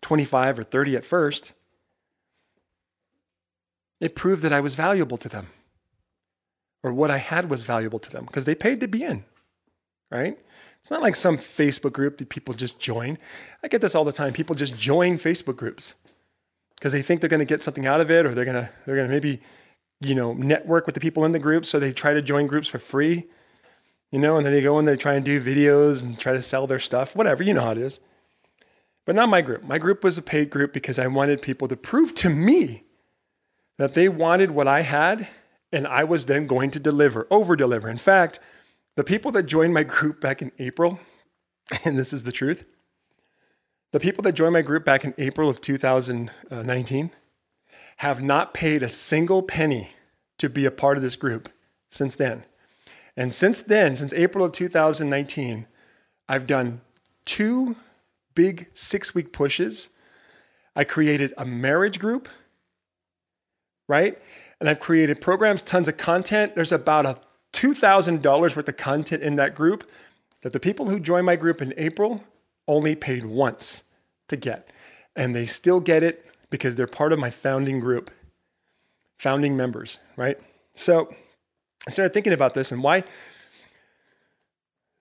25 0.00 0.58
or 0.58 0.64
30 0.64 0.96
at 0.96 1.06
first, 1.06 1.52
it 4.00 4.16
proved 4.16 4.42
that 4.42 4.52
I 4.52 4.58
was 4.58 4.74
valuable 4.74 5.16
to 5.16 5.28
them 5.28 5.46
or 6.82 6.92
what 6.92 7.08
I 7.08 7.18
had 7.18 7.48
was 7.48 7.62
valuable 7.62 8.00
to 8.00 8.10
them 8.10 8.24
because 8.24 8.46
they 8.46 8.56
paid 8.56 8.80
to 8.80 8.88
be 8.88 9.04
in 9.04 9.24
right? 10.10 10.36
It's 10.80 10.90
not 10.90 11.02
like 11.02 11.14
some 11.14 11.38
Facebook 11.38 11.92
group 11.92 12.18
that 12.18 12.28
people 12.28 12.52
just 12.52 12.80
join. 12.80 13.16
I 13.62 13.68
get 13.68 13.80
this 13.80 13.94
all 13.94 14.04
the 14.04 14.12
time. 14.12 14.32
People 14.32 14.56
just 14.56 14.76
join 14.76 15.18
Facebook 15.18 15.56
groups 15.56 15.94
because 16.74 16.92
they 16.92 17.00
think 17.00 17.20
they're 17.20 17.30
going 17.30 17.38
to 17.38 17.46
get 17.46 17.62
something 17.62 17.86
out 17.86 18.00
of 18.00 18.10
it 18.10 18.26
or 18.26 18.34
they're 18.34 18.44
going 18.44 18.60
to 18.60 18.68
they're 18.84 18.96
going 18.96 19.08
to 19.08 19.14
maybe 19.14 19.40
you 20.02 20.14
know 20.14 20.32
network 20.34 20.86
with 20.86 20.94
the 20.94 21.00
people 21.00 21.24
in 21.24 21.32
the 21.32 21.38
group 21.38 21.66
so 21.66 21.78
they 21.78 21.92
try 21.92 22.14
to 22.14 22.22
join 22.22 22.46
groups 22.46 22.68
for 22.68 22.78
free. 22.78 23.26
You 24.10 24.18
know, 24.18 24.36
and 24.36 24.44
then 24.44 24.52
they 24.52 24.60
go 24.60 24.78
and 24.78 24.86
they 24.86 24.96
try 24.96 25.14
and 25.14 25.24
do 25.24 25.42
videos 25.42 26.02
and 26.02 26.18
try 26.18 26.34
to 26.34 26.42
sell 26.42 26.66
their 26.66 26.78
stuff, 26.78 27.16
whatever, 27.16 27.42
you 27.42 27.54
know 27.54 27.62
how 27.62 27.70
it 27.70 27.78
is. 27.78 27.98
But 29.06 29.14
not 29.14 29.30
my 29.30 29.40
group. 29.40 29.64
My 29.64 29.78
group 29.78 30.04
was 30.04 30.18
a 30.18 30.22
paid 30.22 30.50
group 30.50 30.74
because 30.74 30.98
I 30.98 31.06
wanted 31.06 31.40
people 31.40 31.66
to 31.68 31.76
prove 31.76 32.14
to 32.16 32.28
me 32.28 32.84
that 33.78 33.94
they 33.94 34.10
wanted 34.10 34.50
what 34.50 34.68
I 34.68 34.82
had 34.82 35.28
and 35.72 35.86
I 35.86 36.04
was 36.04 36.26
then 36.26 36.46
going 36.46 36.70
to 36.72 36.78
deliver, 36.78 37.26
over 37.30 37.56
deliver. 37.56 37.88
In 37.88 37.96
fact, 37.96 38.38
the 38.94 39.04
people 39.04 39.32
that 39.32 39.44
joined 39.44 39.72
my 39.72 39.82
group 39.82 40.20
back 40.20 40.42
in 40.42 40.52
April, 40.58 41.00
and 41.84 41.98
this 41.98 42.12
is 42.12 42.24
the 42.24 42.32
truth, 42.32 42.64
the 43.92 44.00
people 44.00 44.22
that 44.22 44.32
joined 44.32 44.52
my 44.52 44.62
group 44.62 44.84
back 44.84 45.04
in 45.04 45.14
April 45.18 45.48
of 45.48 45.60
2019 45.60 47.10
have 48.02 48.20
not 48.20 48.52
paid 48.52 48.82
a 48.82 48.88
single 48.88 49.44
penny 49.44 49.90
to 50.36 50.48
be 50.48 50.64
a 50.64 50.72
part 50.72 50.96
of 50.96 51.04
this 51.04 51.14
group 51.14 51.48
since 51.88 52.16
then. 52.16 52.42
And 53.16 53.32
since 53.32 53.62
then, 53.62 53.94
since 53.94 54.12
April 54.14 54.44
of 54.44 54.50
2019, 54.50 55.68
I've 56.28 56.48
done 56.48 56.80
two 57.24 57.76
big 58.34 58.70
six 58.72 59.14
week 59.14 59.32
pushes. 59.32 59.90
I 60.74 60.82
created 60.82 61.32
a 61.38 61.44
marriage 61.44 62.00
group, 62.00 62.28
right? 63.86 64.20
And 64.58 64.68
I've 64.68 64.80
created 64.80 65.20
programs, 65.20 65.62
tons 65.62 65.86
of 65.86 65.96
content. 65.96 66.56
There's 66.56 66.72
about 66.72 67.06
a 67.06 67.18
$2,000 67.52 68.56
worth 68.56 68.68
of 68.68 68.76
content 68.76 69.22
in 69.22 69.36
that 69.36 69.54
group 69.54 69.88
that 70.40 70.52
the 70.52 70.58
people 70.58 70.88
who 70.88 70.98
joined 70.98 71.26
my 71.26 71.36
group 71.36 71.62
in 71.62 71.72
April 71.76 72.24
only 72.66 72.96
paid 72.96 73.24
once 73.24 73.84
to 74.26 74.36
get. 74.36 74.72
And 75.14 75.36
they 75.36 75.46
still 75.46 75.78
get 75.78 76.02
it 76.02 76.26
because 76.52 76.76
they're 76.76 76.86
part 76.86 77.12
of 77.12 77.18
my 77.18 77.30
founding 77.30 77.80
group, 77.80 78.12
founding 79.18 79.56
members, 79.56 79.98
right? 80.16 80.38
So 80.74 81.12
I 81.88 81.90
started 81.90 82.14
thinking 82.14 82.32
about 82.32 82.54
this 82.54 82.70
and 82.70 82.80
why. 82.80 83.02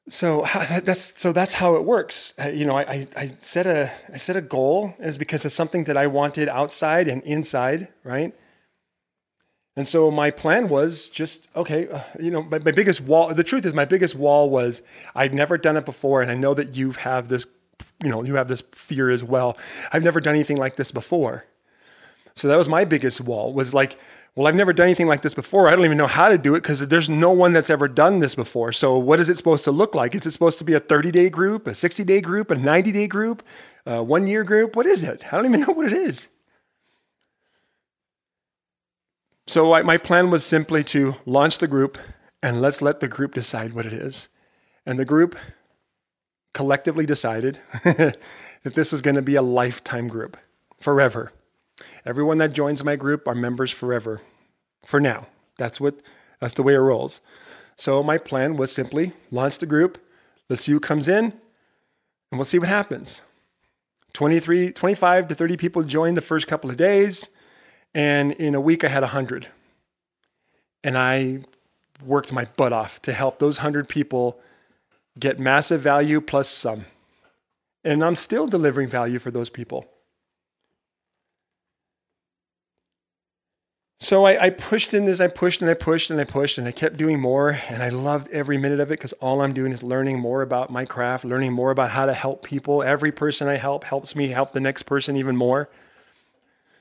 So 0.10 0.46
that's 0.84 1.22
so 1.22 1.32
that's 1.32 1.54
how 1.54 1.76
it 1.76 1.86
works. 1.86 2.34
Uh, 2.44 2.50
you 2.50 2.66
know, 2.66 2.76
I, 2.76 3.08
I 3.16 3.38
set 3.40 3.68
a 3.68 3.92
I 4.12 4.18
set 4.18 4.36
a 4.36 4.42
goal 4.42 4.96
is 4.98 5.20
because 5.20 5.46
of 5.46 5.52
something 5.52 5.84
that 5.84 5.98
I 5.98 6.08
wanted 6.08 6.50
outside 6.50 7.08
and 7.08 7.22
inside, 7.22 7.90
right? 8.04 8.34
And 9.76 9.88
so 9.88 10.12
my 10.12 10.32
plan 10.32 10.68
was 10.68 11.08
just, 11.08 11.48
okay, 11.56 11.88
uh, 11.88 12.02
you 12.20 12.30
know, 12.30 12.44
my, 12.44 12.60
my 12.60 12.72
biggest 12.72 13.00
wall, 13.02 13.34
the 13.34 13.44
truth 13.44 13.66
is, 13.66 13.74
my 13.74 13.86
biggest 13.86 14.16
wall 14.16 14.50
was 14.50 14.82
I'd 15.16 15.34
never 15.34 15.58
done 15.58 15.78
it 15.78 15.86
before. 15.86 16.22
And 16.22 16.30
I 16.30 16.36
know 16.36 16.54
that 16.54 16.76
you 16.76 16.92
have 16.92 17.30
this, 17.30 17.46
you 18.04 18.10
know, 18.10 18.24
you 18.24 18.36
have 18.36 18.48
this 18.48 18.62
fear 18.72 19.10
as 19.10 19.24
well. 19.24 19.58
I've 19.92 20.04
never 20.04 20.20
done 20.20 20.36
anything 20.36 20.58
like 20.58 20.76
this 20.76 20.92
before. 20.92 21.46
So 22.36 22.48
that 22.48 22.58
was 22.58 22.68
my 22.68 22.86
biggest 22.86 23.22
wall 23.22 23.54
was 23.54 23.74
like, 23.74 23.98
well, 24.36 24.48
I've 24.48 24.56
never 24.56 24.72
done 24.72 24.86
anything 24.86 25.08
like 25.08 25.22
this 25.22 25.34
before. 25.34 25.68
I 25.68 25.76
don't 25.76 25.84
even 25.84 25.98
know 25.98 26.08
how 26.08 26.30
to 26.30 26.38
do 26.38 26.56
it 26.56 26.62
because 26.62 26.88
there's 26.88 27.10
no 27.10 27.32
one 27.32 27.52
that's 27.52 27.70
ever 27.70 27.90
done 27.90 28.20
this 28.20 28.34
before. 28.34 28.72
So 28.72 28.98
what 28.98 29.20
is 29.20 29.28
it 29.28 29.36
supposed 29.36 29.66
to 29.66 29.72
look 29.72 29.94
like? 29.94 30.16
Is 30.16 30.26
it 30.26 30.32
supposed 30.32 30.58
to 30.60 30.64
be 30.64 30.74
a 30.74 30.80
30 30.80 31.12
day 31.12 31.30
group, 31.30 31.68
a 31.68 31.76
60 31.76 32.04
day 32.06 32.22
group, 32.22 32.50
a 32.50 32.56
90 32.56 32.92
day 32.94 33.08
group, 33.08 33.44
a 33.86 34.02
one 34.02 34.28
year 34.28 34.46
group? 34.46 34.76
What 34.76 34.86
is 34.86 35.04
it? 35.04 35.34
I 35.34 35.36
don't 35.36 35.48
even 35.48 35.62
know 35.62 35.74
what 35.74 35.88
it 35.88 35.94
is. 35.94 36.30
So 39.48 39.74
I, 39.74 39.82
my 39.82 39.98
plan 39.98 40.30
was 40.30 40.46
simply 40.46 40.84
to 40.86 41.18
launch 41.26 41.58
the 41.58 41.68
group 41.68 41.98
and 42.42 42.62
let's 42.62 42.82
let 42.82 43.02
the 43.02 43.10
group 43.10 43.34
decide 43.34 43.74
what 43.74 43.86
it 43.86 43.94
is. 43.94 44.30
And 44.86 44.98
the 44.98 45.06
group 45.06 45.36
collectively 46.54 47.06
decided 47.06 47.60
that 47.84 48.18
this 48.64 48.92
was 48.92 49.02
going 49.02 49.16
to 49.16 49.22
be 49.22 49.36
a 49.36 49.42
lifetime 49.42 50.08
group, 50.08 50.38
forever. 50.80 51.32
Everyone 52.06 52.38
that 52.38 52.54
joins 52.54 52.84
my 52.84 52.96
group 52.96 53.28
are 53.28 53.36
members 53.36 53.72
forever. 53.72 54.22
For 54.86 55.00
now. 55.00 55.28
That's 55.58 55.80
what 55.80 56.02
that's 56.40 56.56
the 56.56 56.64
way 56.64 56.74
it 56.74 56.80
rolls. 56.80 57.22
So 57.76 58.02
my 58.04 58.18
plan 58.18 58.58
was 58.58 58.72
simply 58.72 59.14
launch 59.30 59.60
the 59.60 59.66
group, 59.66 60.00
let's 60.50 60.64
see 60.64 60.72
who 60.72 60.80
comes 60.80 61.08
in, 61.08 61.26
and 61.26 62.40
we'll 62.40 62.46
see 62.46 62.60
what 62.60 62.68
happens. 62.68 63.22
23, 64.14 64.72
25 64.72 65.28
to 65.30 65.36
30 65.36 65.58
people 65.58 65.84
joined 65.84 66.18
the 66.18 66.22
first 66.22 66.48
couple 66.48 66.70
of 66.70 66.78
days, 66.78 67.30
and 67.94 68.34
in 68.34 68.56
a 68.56 68.62
week 68.62 68.84
I 68.84 68.90
had 68.90 69.04
100. 69.04 69.48
And 70.84 70.98
I 70.98 71.40
worked 72.04 72.34
my 72.34 72.46
butt 72.58 72.74
off 72.74 73.02
to 73.04 73.14
help 73.14 73.40
those 73.40 73.60
100 73.60 73.88
people 73.88 74.40
get 75.20 75.40
massive 75.40 75.82
value 75.82 76.22
plus 76.22 76.48
some. 76.48 76.86
And 77.84 78.04
I'm 78.04 78.16
still 78.16 78.48
delivering 78.48 78.88
value 78.88 79.20
for 79.20 79.32
those 79.32 79.50
people. 79.50 79.90
So 84.00 84.26
I, 84.26 84.46
I, 84.46 84.50
pushed 84.50 84.96
in 84.96 85.06
this, 85.06 85.20
I 85.20 85.28
pushed 85.28 85.62
and 85.62 85.70
I 85.70 85.76
pushed 85.76 86.10
and 86.10 86.20
I 86.20 86.24
pushed 86.24 86.58
and 86.58 86.68
I 86.68 86.72
kept 86.72 86.98
doing 86.98 87.20
more. 87.20 87.60
And 87.70 87.84
I 87.84 87.90
loved 87.90 88.32
every 88.32 88.58
minute 88.58 88.80
of 88.80 88.90
it 88.90 88.98
because 88.98 89.14
all 89.14 89.42
I'm 89.42 89.54
doing 89.54 89.72
is 89.72 89.84
learning 89.84 90.20
more 90.20 90.42
about 90.42 90.72
my 90.72 90.86
craft, 90.86 91.24
learning 91.24 91.54
more 91.54 91.70
about 91.70 91.92
how 91.92 92.08
to 92.08 92.14
help 92.14 92.44
people. 92.44 92.82
Every 92.82 93.12
person 93.12 93.48
I 93.48 93.58
help 93.58 93.84
helps 93.84 94.16
me 94.16 94.30
help 94.30 94.54
the 94.54 94.60
next 94.60 94.84
person 94.84 95.16
even 95.16 95.38
more. 95.38 95.70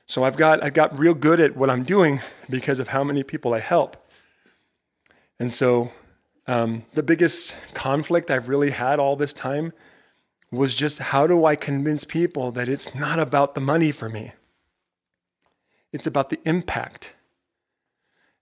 So 0.07 0.23
I've 0.23 0.35
got, 0.35 0.63
I've 0.63 0.73
got 0.73 0.97
real 0.97 1.13
good 1.13 1.39
at 1.39 1.55
what 1.55 1.69
I'm 1.69 1.83
doing 1.83 2.21
because 2.49 2.79
of 2.79 2.87
how 2.87 3.03
many 3.03 3.21
people 3.21 3.53
I 3.53 3.59
help. 3.59 3.97
And 5.39 5.53
so 5.53 5.91
um, 6.47 6.83
the 6.93 7.03
biggest 7.03 7.55
conflict 7.73 8.31
I've 8.31 8.49
really 8.49 8.71
had 8.71 8.99
all 8.99 9.15
this 9.15 9.33
time 9.33 9.73
was 10.51 10.75
just 10.75 10.99
how 10.99 11.27
do 11.27 11.45
I 11.45 11.55
convince 11.55 12.03
people 12.03 12.51
that 12.51 12.67
it's 12.67 12.93
not 12.93 13.19
about 13.19 13.55
the 13.55 13.61
money 13.61 13.91
for 13.91 14.09
me? 14.09 14.33
It's 15.93 16.07
about 16.07 16.29
the 16.29 16.39
impact. 16.45 17.15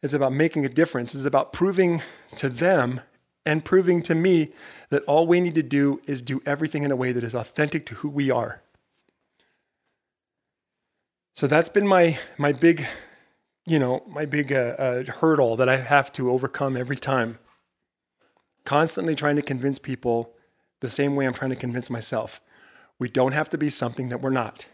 It's 0.02 0.14
about 0.14 0.34
making 0.34 0.66
a 0.66 0.70
difference. 0.70 1.14
It's 1.14 1.26
about 1.26 1.52
proving 1.54 2.02
to 2.38 2.50
them 2.50 3.02
and 3.46 3.66
proving 3.66 4.02
to 4.04 4.16
me 4.16 4.54
that 4.90 5.04
all 5.04 5.28
we 5.28 5.42
need 5.42 5.56
to 5.56 5.64
do 5.64 6.02
is 6.06 6.22
do 6.22 6.42
everything 6.46 6.84
in 6.84 6.92
a 6.92 6.96
way 6.96 7.12
that 7.12 7.24
is 7.24 7.36
authentic 7.36 7.86
to 7.88 7.96
who 7.96 8.10
we 8.10 8.30
are. 8.32 8.62
So 11.34 11.48
that's 11.48 11.70
been 11.70 11.88
my 11.88 12.20
my 12.38 12.52
big, 12.52 12.86
you 13.66 13.80
know, 13.80 14.04
my 14.08 14.26
big 14.26 14.52
uh, 14.52 14.76
uh, 14.78 15.04
hurdle 15.06 15.56
that 15.56 15.70
I 15.70 15.78
have 15.78 16.12
to 16.14 16.30
overcome 16.32 16.76
every 16.76 16.98
time. 16.98 17.40
Constantly 18.69 19.15
trying 19.15 19.36
to 19.36 19.41
convince 19.41 19.79
people 19.79 20.36
the 20.79 20.91
same 20.91 21.15
way 21.15 21.25
I'm 21.25 21.34
trying 21.34 21.49
to 21.49 21.55
convince 21.55 21.89
myself. 21.89 22.39
We 22.99 23.10
don't 23.10 23.32
have 23.32 23.49
to 23.49 23.58
be 23.58 23.67
something 23.67 24.10
that 24.10 24.21
we're 24.21 24.29
not. 24.29 24.67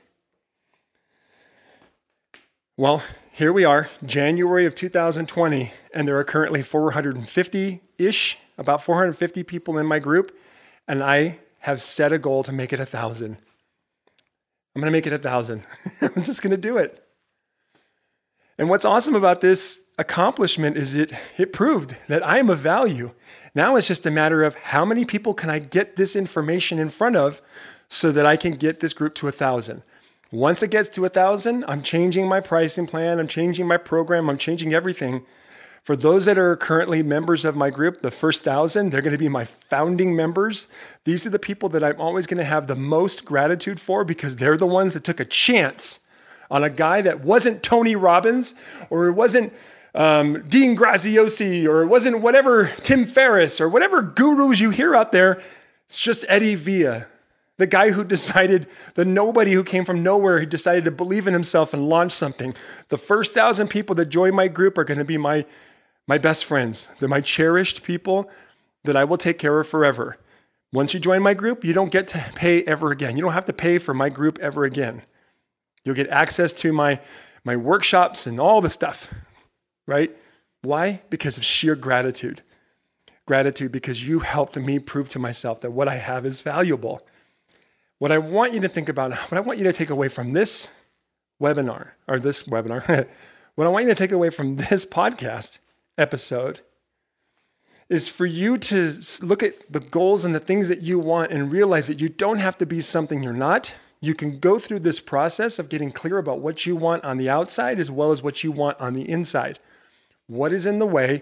Well, 2.76 3.04
here 3.32 3.54
we 3.54 3.64
are, 3.64 3.90
January 4.06 4.66
of 4.66 4.76
2020, 4.76 5.72
and 5.94 6.06
there 6.06 6.20
are 6.20 6.26
currently 6.26 6.62
450 6.62 7.80
ish, 7.98 8.38
about 8.58 8.84
450 8.84 9.44
people 9.44 9.78
in 9.78 9.86
my 9.86 10.00
group, 10.00 10.38
and 10.90 11.02
I 11.02 11.40
have 11.60 11.82
set 11.82 12.12
a 12.12 12.20
goal 12.20 12.44
to 12.44 12.52
make 12.52 12.74
it 12.74 12.82
a 12.82 12.86
thousand. 12.86 13.38
I'm 14.76 14.82
gonna 14.82 14.92
make 14.92 15.08
it 15.08 15.14
a 15.14 15.18
thousand. 15.18 15.64
I'm 16.02 16.22
just 16.22 16.42
gonna 16.42 16.58
do 16.58 16.78
it. 16.80 17.02
And 18.58 18.68
what's 18.68 18.84
awesome 18.84 19.16
about 19.16 19.40
this 19.40 19.80
accomplishment 19.98 20.78
is 20.78 20.94
it, 20.94 21.12
it 21.38 21.54
proved 21.54 21.96
that 22.08 22.26
I 22.26 22.40
am 22.40 22.50
of 22.50 22.60
value. 22.60 23.12
Now 23.54 23.76
it's 23.76 23.88
just 23.88 24.06
a 24.06 24.12
matter 24.12 24.44
of 24.44 24.56
how 24.56 24.86
many 24.86 25.06
people 25.06 25.34
can 25.34 25.50
I 25.50 25.60
get 25.60 25.96
this 25.96 26.16
information 26.16 26.80
in 26.80 26.90
front 26.90 27.16
of 27.16 27.42
so 27.88 28.12
that 28.12 28.26
I 28.26 28.36
can 28.36 28.54
get 28.54 28.80
this 28.80 28.94
group 28.94 29.16
to 29.16 29.28
a 29.28 29.32
thousand. 29.32 29.84
Once 30.32 30.62
it 30.62 30.72
gets 30.72 30.90
to 30.90 31.06
a 31.06 31.10
thousand, 31.10 31.64
I'm 31.68 31.82
changing 31.82 32.28
my 32.28 32.42
pricing 32.42 32.88
plan, 32.88 33.20
I'm 33.20 33.28
changing 33.28 33.68
my 33.68 33.78
program, 33.78 34.30
I'm 34.30 34.38
changing 34.38 34.74
everything. 34.74 35.24
For 35.84 35.96
those 35.96 36.26
that 36.26 36.40
are 36.40 36.56
currently 36.56 37.04
members 37.04 37.46
of 37.46 37.56
my 37.56 37.70
group, 37.70 38.02
the 38.02 38.10
first 38.10 38.44
thousand, 38.44 38.90
they're 38.90 39.04
going 39.04 39.12
to 39.12 39.20
be 39.20 39.30
my 39.30 39.46
founding 39.46 40.16
members. 40.16 40.68
These 41.04 41.28
are 41.28 41.30
the 41.30 41.38
people 41.38 41.70
that 41.70 41.84
I'm 41.84 42.02
always 42.02 42.26
going 42.26 42.40
to 42.40 42.44
have 42.44 42.66
the 42.66 42.76
most 42.76 43.24
gratitude 43.24 43.80
for 43.80 44.04
because 44.04 44.38
they're 44.38 44.58
the 44.58 44.66
ones 44.66 44.96
that 44.96 45.04
took 45.04 45.20
a 45.20 45.26
chance 45.26 46.00
on 46.50 46.64
a 46.64 46.72
guy 46.72 47.02
that 47.02 47.24
wasn't 47.24 47.62
Tony 47.62 47.96
Robbins 47.96 48.56
or 48.90 49.08
it 49.08 49.14
wasn't 49.14 49.54
um, 49.96 50.44
Dean 50.48 50.78
Graziosi 50.78 51.66
or 51.66 51.84
it 51.84 51.88
wasn't 51.88 52.22
whatever 52.22 52.68
Tim 52.82 53.06
Ferriss 53.06 53.60
or 53.60 53.70
whatever 53.70 54.02
gurus 54.02 54.60
you 54.60 54.70
hear 54.70 54.96
out 54.96 55.12
there. 55.12 55.42
It's 55.86 56.00
just 56.00 56.26
Eddie 56.28 56.56
Villa 56.56 57.08
the 57.58 57.68
guy 57.68 57.92
who 57.92 58.04
decided, 58.04 58.68
the 58.96 59.06
nobody 59.06 59.54
who 59.54 59.64
came 59.64 59.86
from 59.86 60.04
nowhere, 60.04 60.40
who 60.40 60.46
decided 60.46 60.86
to 60.86 60.92
believe 60.92 61.28
in 61.28 61.34
himself 61.34 61.74
and 61.74 61.90
launch 61.90 62.12
something. 62.12 62.56
The 62.90 62.98
first 62.98 63.34
thousand 63.34 63.70
people 63.70 63.96
that 63.96 64.08
join 64.08 64.36
my 64.36 64.48
group 64.48 64.78
are 64.78 64.84
going 64.84 64.98
to 64.98 65.06
be 65.06 65.18
my, 65.18 65.46
my 66.08 66.18
best 66.18 66.46
friends. 66.46 66.88
They're 67.00 67.10
my 67.10 67.22
cherished 67.22 67.84
people 67.84 68.30
that 68.84 68.96
I 68.96 69.04
will 69.04 69.18
take 69.18 69.40
care 69.40 69.60
of 69.60 69.68
forever. 69.68 70.18
Once 70.72 70.94
you 70.94 71.00
join 71.00 71.22
my 71.22 71.34
group, 71.34 71.64
you 71.64 71.74
don't 71.74 71.92
get 71.92 72.08
to 72.10 72.32
pay 72.36 72.64
ever 72.64 72.92
again. 72.92 73.16
You 73.16 73.24
don't 73.24 73.34
have 73.34 73.46
to 73.46 73.54
pay 73.54 73.78
for 73.78 73.94
my 73.94 74.10
group 74.10 74.38
ever 74.40 74.66
again. 74.66 75.04
You'll 75.84 75.96
get 75.96 76.10
access 76.10 76.52
to 76.54 76.74
my, 76.74 77.00
my 77.44 77.56
workshops 77.56 78.28
and 78.28 78.40
all 78.40 78.60
the 78.60 78.70
stuff, 78.70 79.08
right? 79.88 80.16
Why? 80.62 81.02
Because 81.10 81.38
of 81.38 81.46
sheer 81.46 81.76
gratitude. 81.76 82.42
Gratitude 83.26 83.72
because 83.72 84.08
you 84.08 84.20
helped 84.20 84.56
me 84.56 84.80
prove 84.80 85.10
to 85.10 85.20
myself 85.20 85.62
that 85.62 85.72
what 85.72 85.88
I 85.88 85.96
have 85.96 86.26
is 86.26 86.42
valuable. 86.42 87.06
What 87.98 88.12
I 88.12 88.18
want 88.18 88.54
you 88.54 88.60
to 88.62 88.70
think 88.70 88.90
about, 88.90 89.14
what 89.32 89.34
I 89.38 89.40
want 89.40 89.58
you 89.58 89.66
to 89.66 89.74
take 89.74 89.90
away 89.90 90.10
from 90.10 90.34
this 90.34 90.68
webinar, 91.42 91.92
or 92.08 92.20
this 92.20 92.44
webinar, 92.44 93.08
what 93.56 93.68
I 93.68 93.70
want 93.70 93.86
you 93.86 93.92
to 93.92 93.96
take 93.96 94.12
away 94.12 94.30
from 94.30 94.58
this 94.58 94.86
podcast 94.86 95.60
episode 95.98 96.62
is 97.88 98.10
for 98.10 98.26
you 98.26 98.58
to 98.58 98.94
look 99.22 99.44
at 99.44 99.72
the 99.72 99.80
goals 99.80 100.26
and 100.26 100.34
the 100.34 100.40
things 100.40 100.68
that 100.68 100.82
you 100.82 100.98
want 100.98 101.32
and 101.32 101.52
realize 101.52 101.88
that 101.88 102.02
you 102.02 102.10
don't 102.10 102.40
have 102.40 102.58
to 102.58 102.66
be 102.66 102.82
something 102.82 103.22
you're 103.22 103.34
not. 103.34 103.76
You 104.02 104.16
can 104.16 104.40
go 104.40 104.58
through 104.60 104.80
this 104.80 105.00
process 105.00 105.60
of 105.60 105.70
getting 105.70 105.92
clear 105.92 106.18
about 106.18 106.40
what 106.40 106.66
you 106.66 106.76
want 106.76 107.04
on 107.04 107.18
the 107.18 107.30
outside 107.30 107.80
as 107.80 107.92
well 107.92 108.12
as 108.12 108.24
what 108.24 108.44
you 108.44 108.52
want 108.52 108.80
on 108.80 108.94
the 108.94 109.08
inside. 109.08 109.60
What 110.28 110.52
is 110.52 110.66
in 110.66 110.80
the 110.80 110.86
way? 110.86 111.22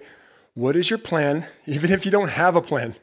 What 0.54 0.76
is 0.76 0.90
your 0.90 1.00
plan? 1.00 1.46
Even 1.66 1.92
if 1.92 2.06
you 2.06 2.12
don't 2.12 2.30
have 2.30 2.56
a 2.56 2.62
plan, 2.62 2.96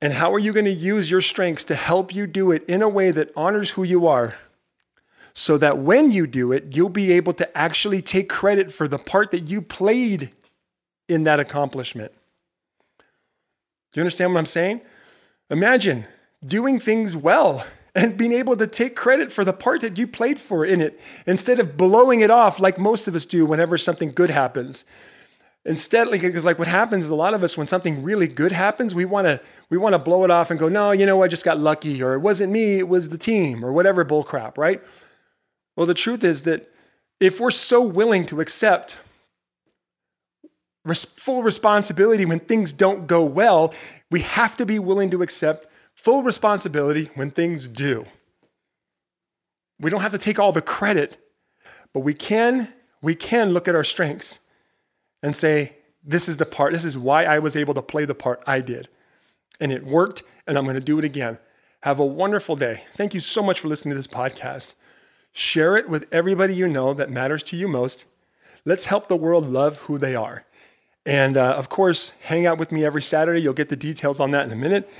and 0.00 0.12
how 0.12 0.32
are 0.34 0.38
you 0.38 0.52
going 0.52 0.66
to 0.66 0.72
use 0.72 1.10
your 1.10 1.22
strengths 1.22 1.64
to 1.64 1.74
help 1.74 2.14
you 2.14 2.26
do 2.26 2.50
it 2.50 2.64
in 2.64 2.82
a 2.82 2.88
way 2.88 3.10
that 3.10 3.32
honors 3.34 3.70
who 3.70 3.82
you 3.82 4.06
are? 4.06 4.34
So 5.32 5.58
that 5.58 5.78
when 5.78 6.10
you 6.10 6.26
do 6.26 6.52
it, 6.52 6.76
you'll 6.76 6.88
be 6.88 7.12
able 7.12 7.32
to 7.34 7.58
actually 7.58 8.00
take 8.02 8.28
credit 8.28 8.72
for 8.72 8.88
the 8.88 8.98
part 8.98 9.30
that 9.30 9.48
you 9.48 9.60
played 9.60 10.30
in 11.08 11.24
that 11.24 11.40
accomplishment. 11.40 12.12
Do 12.98 14.00
you 14.00 14.02
understand 14.02 14.32
what 14.32 14.40
I'm 14.40 14.46
saying? 14.46 14.80
Imagine 15.50 16.06
doing 16.44 16.78
things 16.78 17.16
well 17.16 17.66
and 17.96 18.18
being 18.18 18.32
able 18.32 18.56
to 18.58 18.66
take 18.66 18.94
credit 18.94 19.32
for 19.32 19.42
the 19.42 19.54
part 19.54 19.80
that 19.80 19.98
you 19.98 20.06
played 20.06 20.38
for 20.38 20.64
in 20.64 20.82
it 20.82 21.00
instead 21.26 21.58
of 21.58 21.78
blowing 21.78 22.20
it 22.20 22.30
off 22.30 22.60
like 22.60 22.78
most 22.78 23.08
of 23.08 23.14
us 23.14 23.24
do 23.24 23.46
whenever 23.46 23.78
something 23.78 24.12
good 24.12 24.28
happens. 24.28 24.84
Instead, 25.64 26.08
like, 26.08 26.20
because 26.20 26.44
like 26.44 26.58
what 26.58 26.68
happens 26.68 27.04
is 27.04 27.10
a 27.10 27.16
lot 27.16 27.34
of 27.34 27.42
us, 27.42 27.56
when 27.56 27.66
something 27.66 28.02
really 28.02 28.28
good 28.28 28.52
happens, 28.52 28.94
we 28.94 29.04
want 29.04 29.26
to 29.26 29.40
we 29.70 29.78
want 29.78 29.94
to 29.94 29.98
blow 29.98 30.22
it 30.24 30.30
off 30.30 30.50
and 30.50 30.60
go, 30.60 30.68
no, 30.68 30.92
you 30.92 31.06
know, 31.06 31.24
I 31.24 31.28
just 31.28 31.44
got 31.44 31.58
lucky, 31.58 32.00
or 32.00 32.14
it 32.14 32.20
wasn't 32.20 32.52
me, 32.52 32.78
it 32.78 32.88
was 32.88 33.08
the 33.08 33.18
team, 33.18 33.64
or 33.64 33.72
whatever 33.72 34.04
bullcrap, 34.04 34.58
right? 34.58 34.80
Well, 35.74 35.86
the 35.86 35.94
truth 35.94 36.22
is 36.22 36.44
that 36.44 36.70
if 37.18 37.40
we're 37.40 37.50
so 37.50 37.82
willing 37.82 38.26
to 38.26 38.40
accept 38.40 38.98
res- 40.84 41.04
full 41.04 41.42
responsibility 41.42 42.24
when 42.24 42.38
things 42.38 42.72
don't 42.72 43.08
go 43.08 43.24
well, 43.24 43.74
we 44.08 44.20
have 44.20 44.56
to 44.58 44.66
be 44.66 44.78
willing 44.78 45.10
to 45.10 45.22
accept 45.22 45.66
full 45.96 46.22
responsibility 46.22 47.10
when 47.14 47.30
things 47.30 47.66
do. 47.66 48.06
We 49.80 49.90
don't 49.90 50.02
have 50.02 50.12
to 50.12 50.18
take 50.18 50.38
all 50.38 50.52
the 50.52 50.62
credit, 50.62 51.16
but 51.92 52.00
we 52.00 52.14
can 52.14 52.72
we 53.02 53.14
can 53.14 53.50
look 53.50 53.68
at 53.68 53.74
our 53.74 53.84
strengths 53.84 54.40
and 55.22 55.34
say, 55.34 55.76
This 56.04 56.28
is 56.28 56.36
the 56.36 56.46
part, 56.46 56.72
this 56.72 56.84
is 56.84 56.96
why 56.96 57.24
I 57.24 57.38
was 57.38 57.56
able 57.56 57.74
to 57.74 57.82
play 57.82 58.04
the 58.04 58.14
part 58.14 58.42
I 58.46 58.60
did. 58.60 58.88
And 59.60 59.72
it 59.72 59.84
worked, 59.84 60.22
and 60.46 60.56
I'm 60.56 60.64
going 60.64 60.74
to 60.74 60.80
do 60.80 60.98
it 60.98 61.04
again. 61.04 61.38
Have 61.82 61.98
a 61.98 62.06
wonderful 62.06 62.56
day. 62.56 62.82
Thank 62.94 63.14
you 63.14 63.20
so 63.20 63.42
much 63.42 63.60
for 63.60 63.68
listening 63.68 63.92
to 63.92 63.96
this 63.96 64.06
podcast. 64.06 64.74
Share 65.32 65.76
it 65.76 65.88
with 65.88 66.06
everybody 66.10 66.54
you 66.54 66.68
know 66.68 66.94
that 66.94 67.10
matters 67.10 67.42
to 67.44 67.56
you 67.56 67.68
most. 67.68 68.06
Let's 68.64 68.86
help 68.86 69.08
the 69.08 69.16
world 69.16 69.48
love 69.48 69.80
who 69.80 69.98
they 69.98 70.14
are. 70.14 70.44
And 71.04 71.36
uh, 71.36 71.52
of 71.52 71.68
course, 71.68 72.12
hang 72.22 72.46
out 72.46 72.58
with 72.58 72.72
me 72.72 72.84
every 72.84 73.02
Saturday. 73.02 73.40
You'll 73.40 73.52
get 73.52 73.68
the 73.68 73.76
details 73.76 74.18
on 74.18 74.32
that 74.32 74.46
in 74.46 74.52
a 74.52 74.56
minute. 74.56 74.90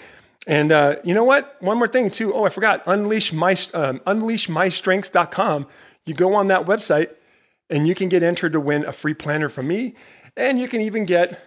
And 0.46 0.70
uh, 0.70 0.96
you 1.02 1.12
know 1.12 1.24
what? 1.24 1.56
One 1.60 1.78
more 1.78 1.88
thing, 1.88 2.10
too. 2.10 2.32
Oh, 2.32 2.44
I 2.44 2.48
forgot. 2.50 2.82
Unleash 2.86 3.32
my, 3.32 3.52
um, 3.74 4.00
unleashmystrengths.com. 4.00 5.66
You 6.04 6.14
go 6.14 6.34
on 6.34 6.46
that 6.48 6.66
website 6.66 7.10
and 7.68 7.86
you 7.86 7.94
can 7.94 8.08
get 8.08 8.22
entered 8.22 8.52
to 8.52 8.60
win 8.60 8.84
a 8.84 8.92
free 8.92 9.14
planner 9.14 9.48
from 9.48 9.66
me. 9.66 9.94
And 10.36 10.60
you 10.60 10.68
can 10.68 10.80
even 10.80 11.04
get 11.04 11.44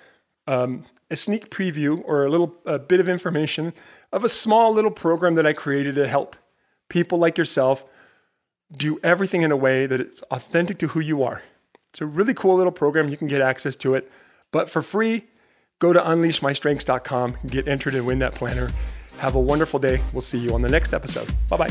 um, 0.47 0.83
a 1.09 1.15
sneak 1.15 1.49
preview 1.49 2.01
or 2.05 2.25
a 2.25 2.29
little 2.29 2.55
a 2.65 2.79
bit 2.79 2.99
of 2.99 3.07
information 3.07 3.73
of 4.12 4.23
a 4.23 4.29
small 4.29 4.73
little 4.73 4.91
program 4.91 5.35
that 5.35 5.45
I 5.45 5.53
created 5.53 5.95
to 5.95 6.07
help 6.07 6.35
people 6.89 7.19
like 7.19 7.38
yourself 7.38 7.85
do 8.75 8.99
everything 9.03 9.43
in 9.43 9.51
a 9.51 9.57
way 9.57 9.85
that 9.85 9.99
it's 9.99 10.21
authentic 10.23 10.77
to 10.79 10.88
who 10.89 10.99
you 10.99 11.23
are. 11.23 11.43
It's 11.91 12.01
a 12.01 12.05
really 12.05 12.33
cool 12.33 12.55
little 12.55 12.71
program. 12.71 13.09
You 13.09 13.17
can 13.17 13.27
get 13.27 13.41
access 13.41 13.75
to 13.77 13.95
it, 13.95 14.12
but 14.51 14.69
for 14.69 14.81
free, 14.81 15.25
go 15.80 15.94
to 15.94 16.00
unleashmystrengths.com, 16.00 17.38
get 17.48 17.68
entered 17.68 17.96
and 17.96 18.06
win 18.06 18.20
that 18.20 18.36
planner. 18.36 18.70
Have 19.18 19.36
a 19.36 19.39
wonderful 19.39 19.80
day. 19.80 20.02
We'll 20.13 20.22
see 20.22 20.38
you 20.38 20.54
on 20.54 20.62
the 20.62 20.70
next 20.70 20.94
episode. 20.94 21.30
Bye 21.50 21.58
bye. 21.58 21.70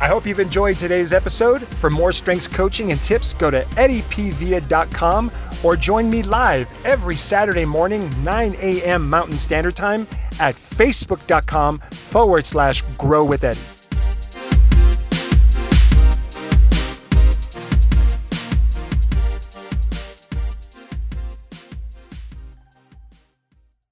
I 0.00 0.08
hope 0.08 0.26
you've 0.26 0.40
enjoyed 0.40 0.78
today's 0.78 1.12
episode. 1.12 1.62
For 1.62 1.88
more 1.88 2.10
strengths 2.10 2.48
coaching 2.48 2.90
and 2.90 3.00
tips, 3.00 3.34
go 3.34 3.50
to 3.52 3.62
eddiepvia.com 3.62 5.30
or 5.62 5.76
join 5.76 6.10
me 6.10 6.24
live 6.24 6.68
every 6.84 7.14
Saturday 7.14 7.64
morning, 7.64 8.10
9 8.24 8.56
a.m. 8.58 9.08
Mountain 9.08 9.38
Standard 9.38 9.76
Time 9.76 10.08
at 10.40 10.56
facebook.com 10.56 11.78
forward 11.78 12.44
slash 12.44 12.82
grow 12.98 13.24
with 13.24 13.44
Eddie. 13.44 13.81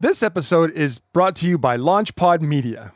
This 0.03 0.23
episode 0.23 0.71
is 0.71 0.99
brought 0.99 1.37
to 1.37 1.47
you 1.47 1.59
by 1.59 1.77
LaunchPod 1.77 2.41
Media. 2.41 2.95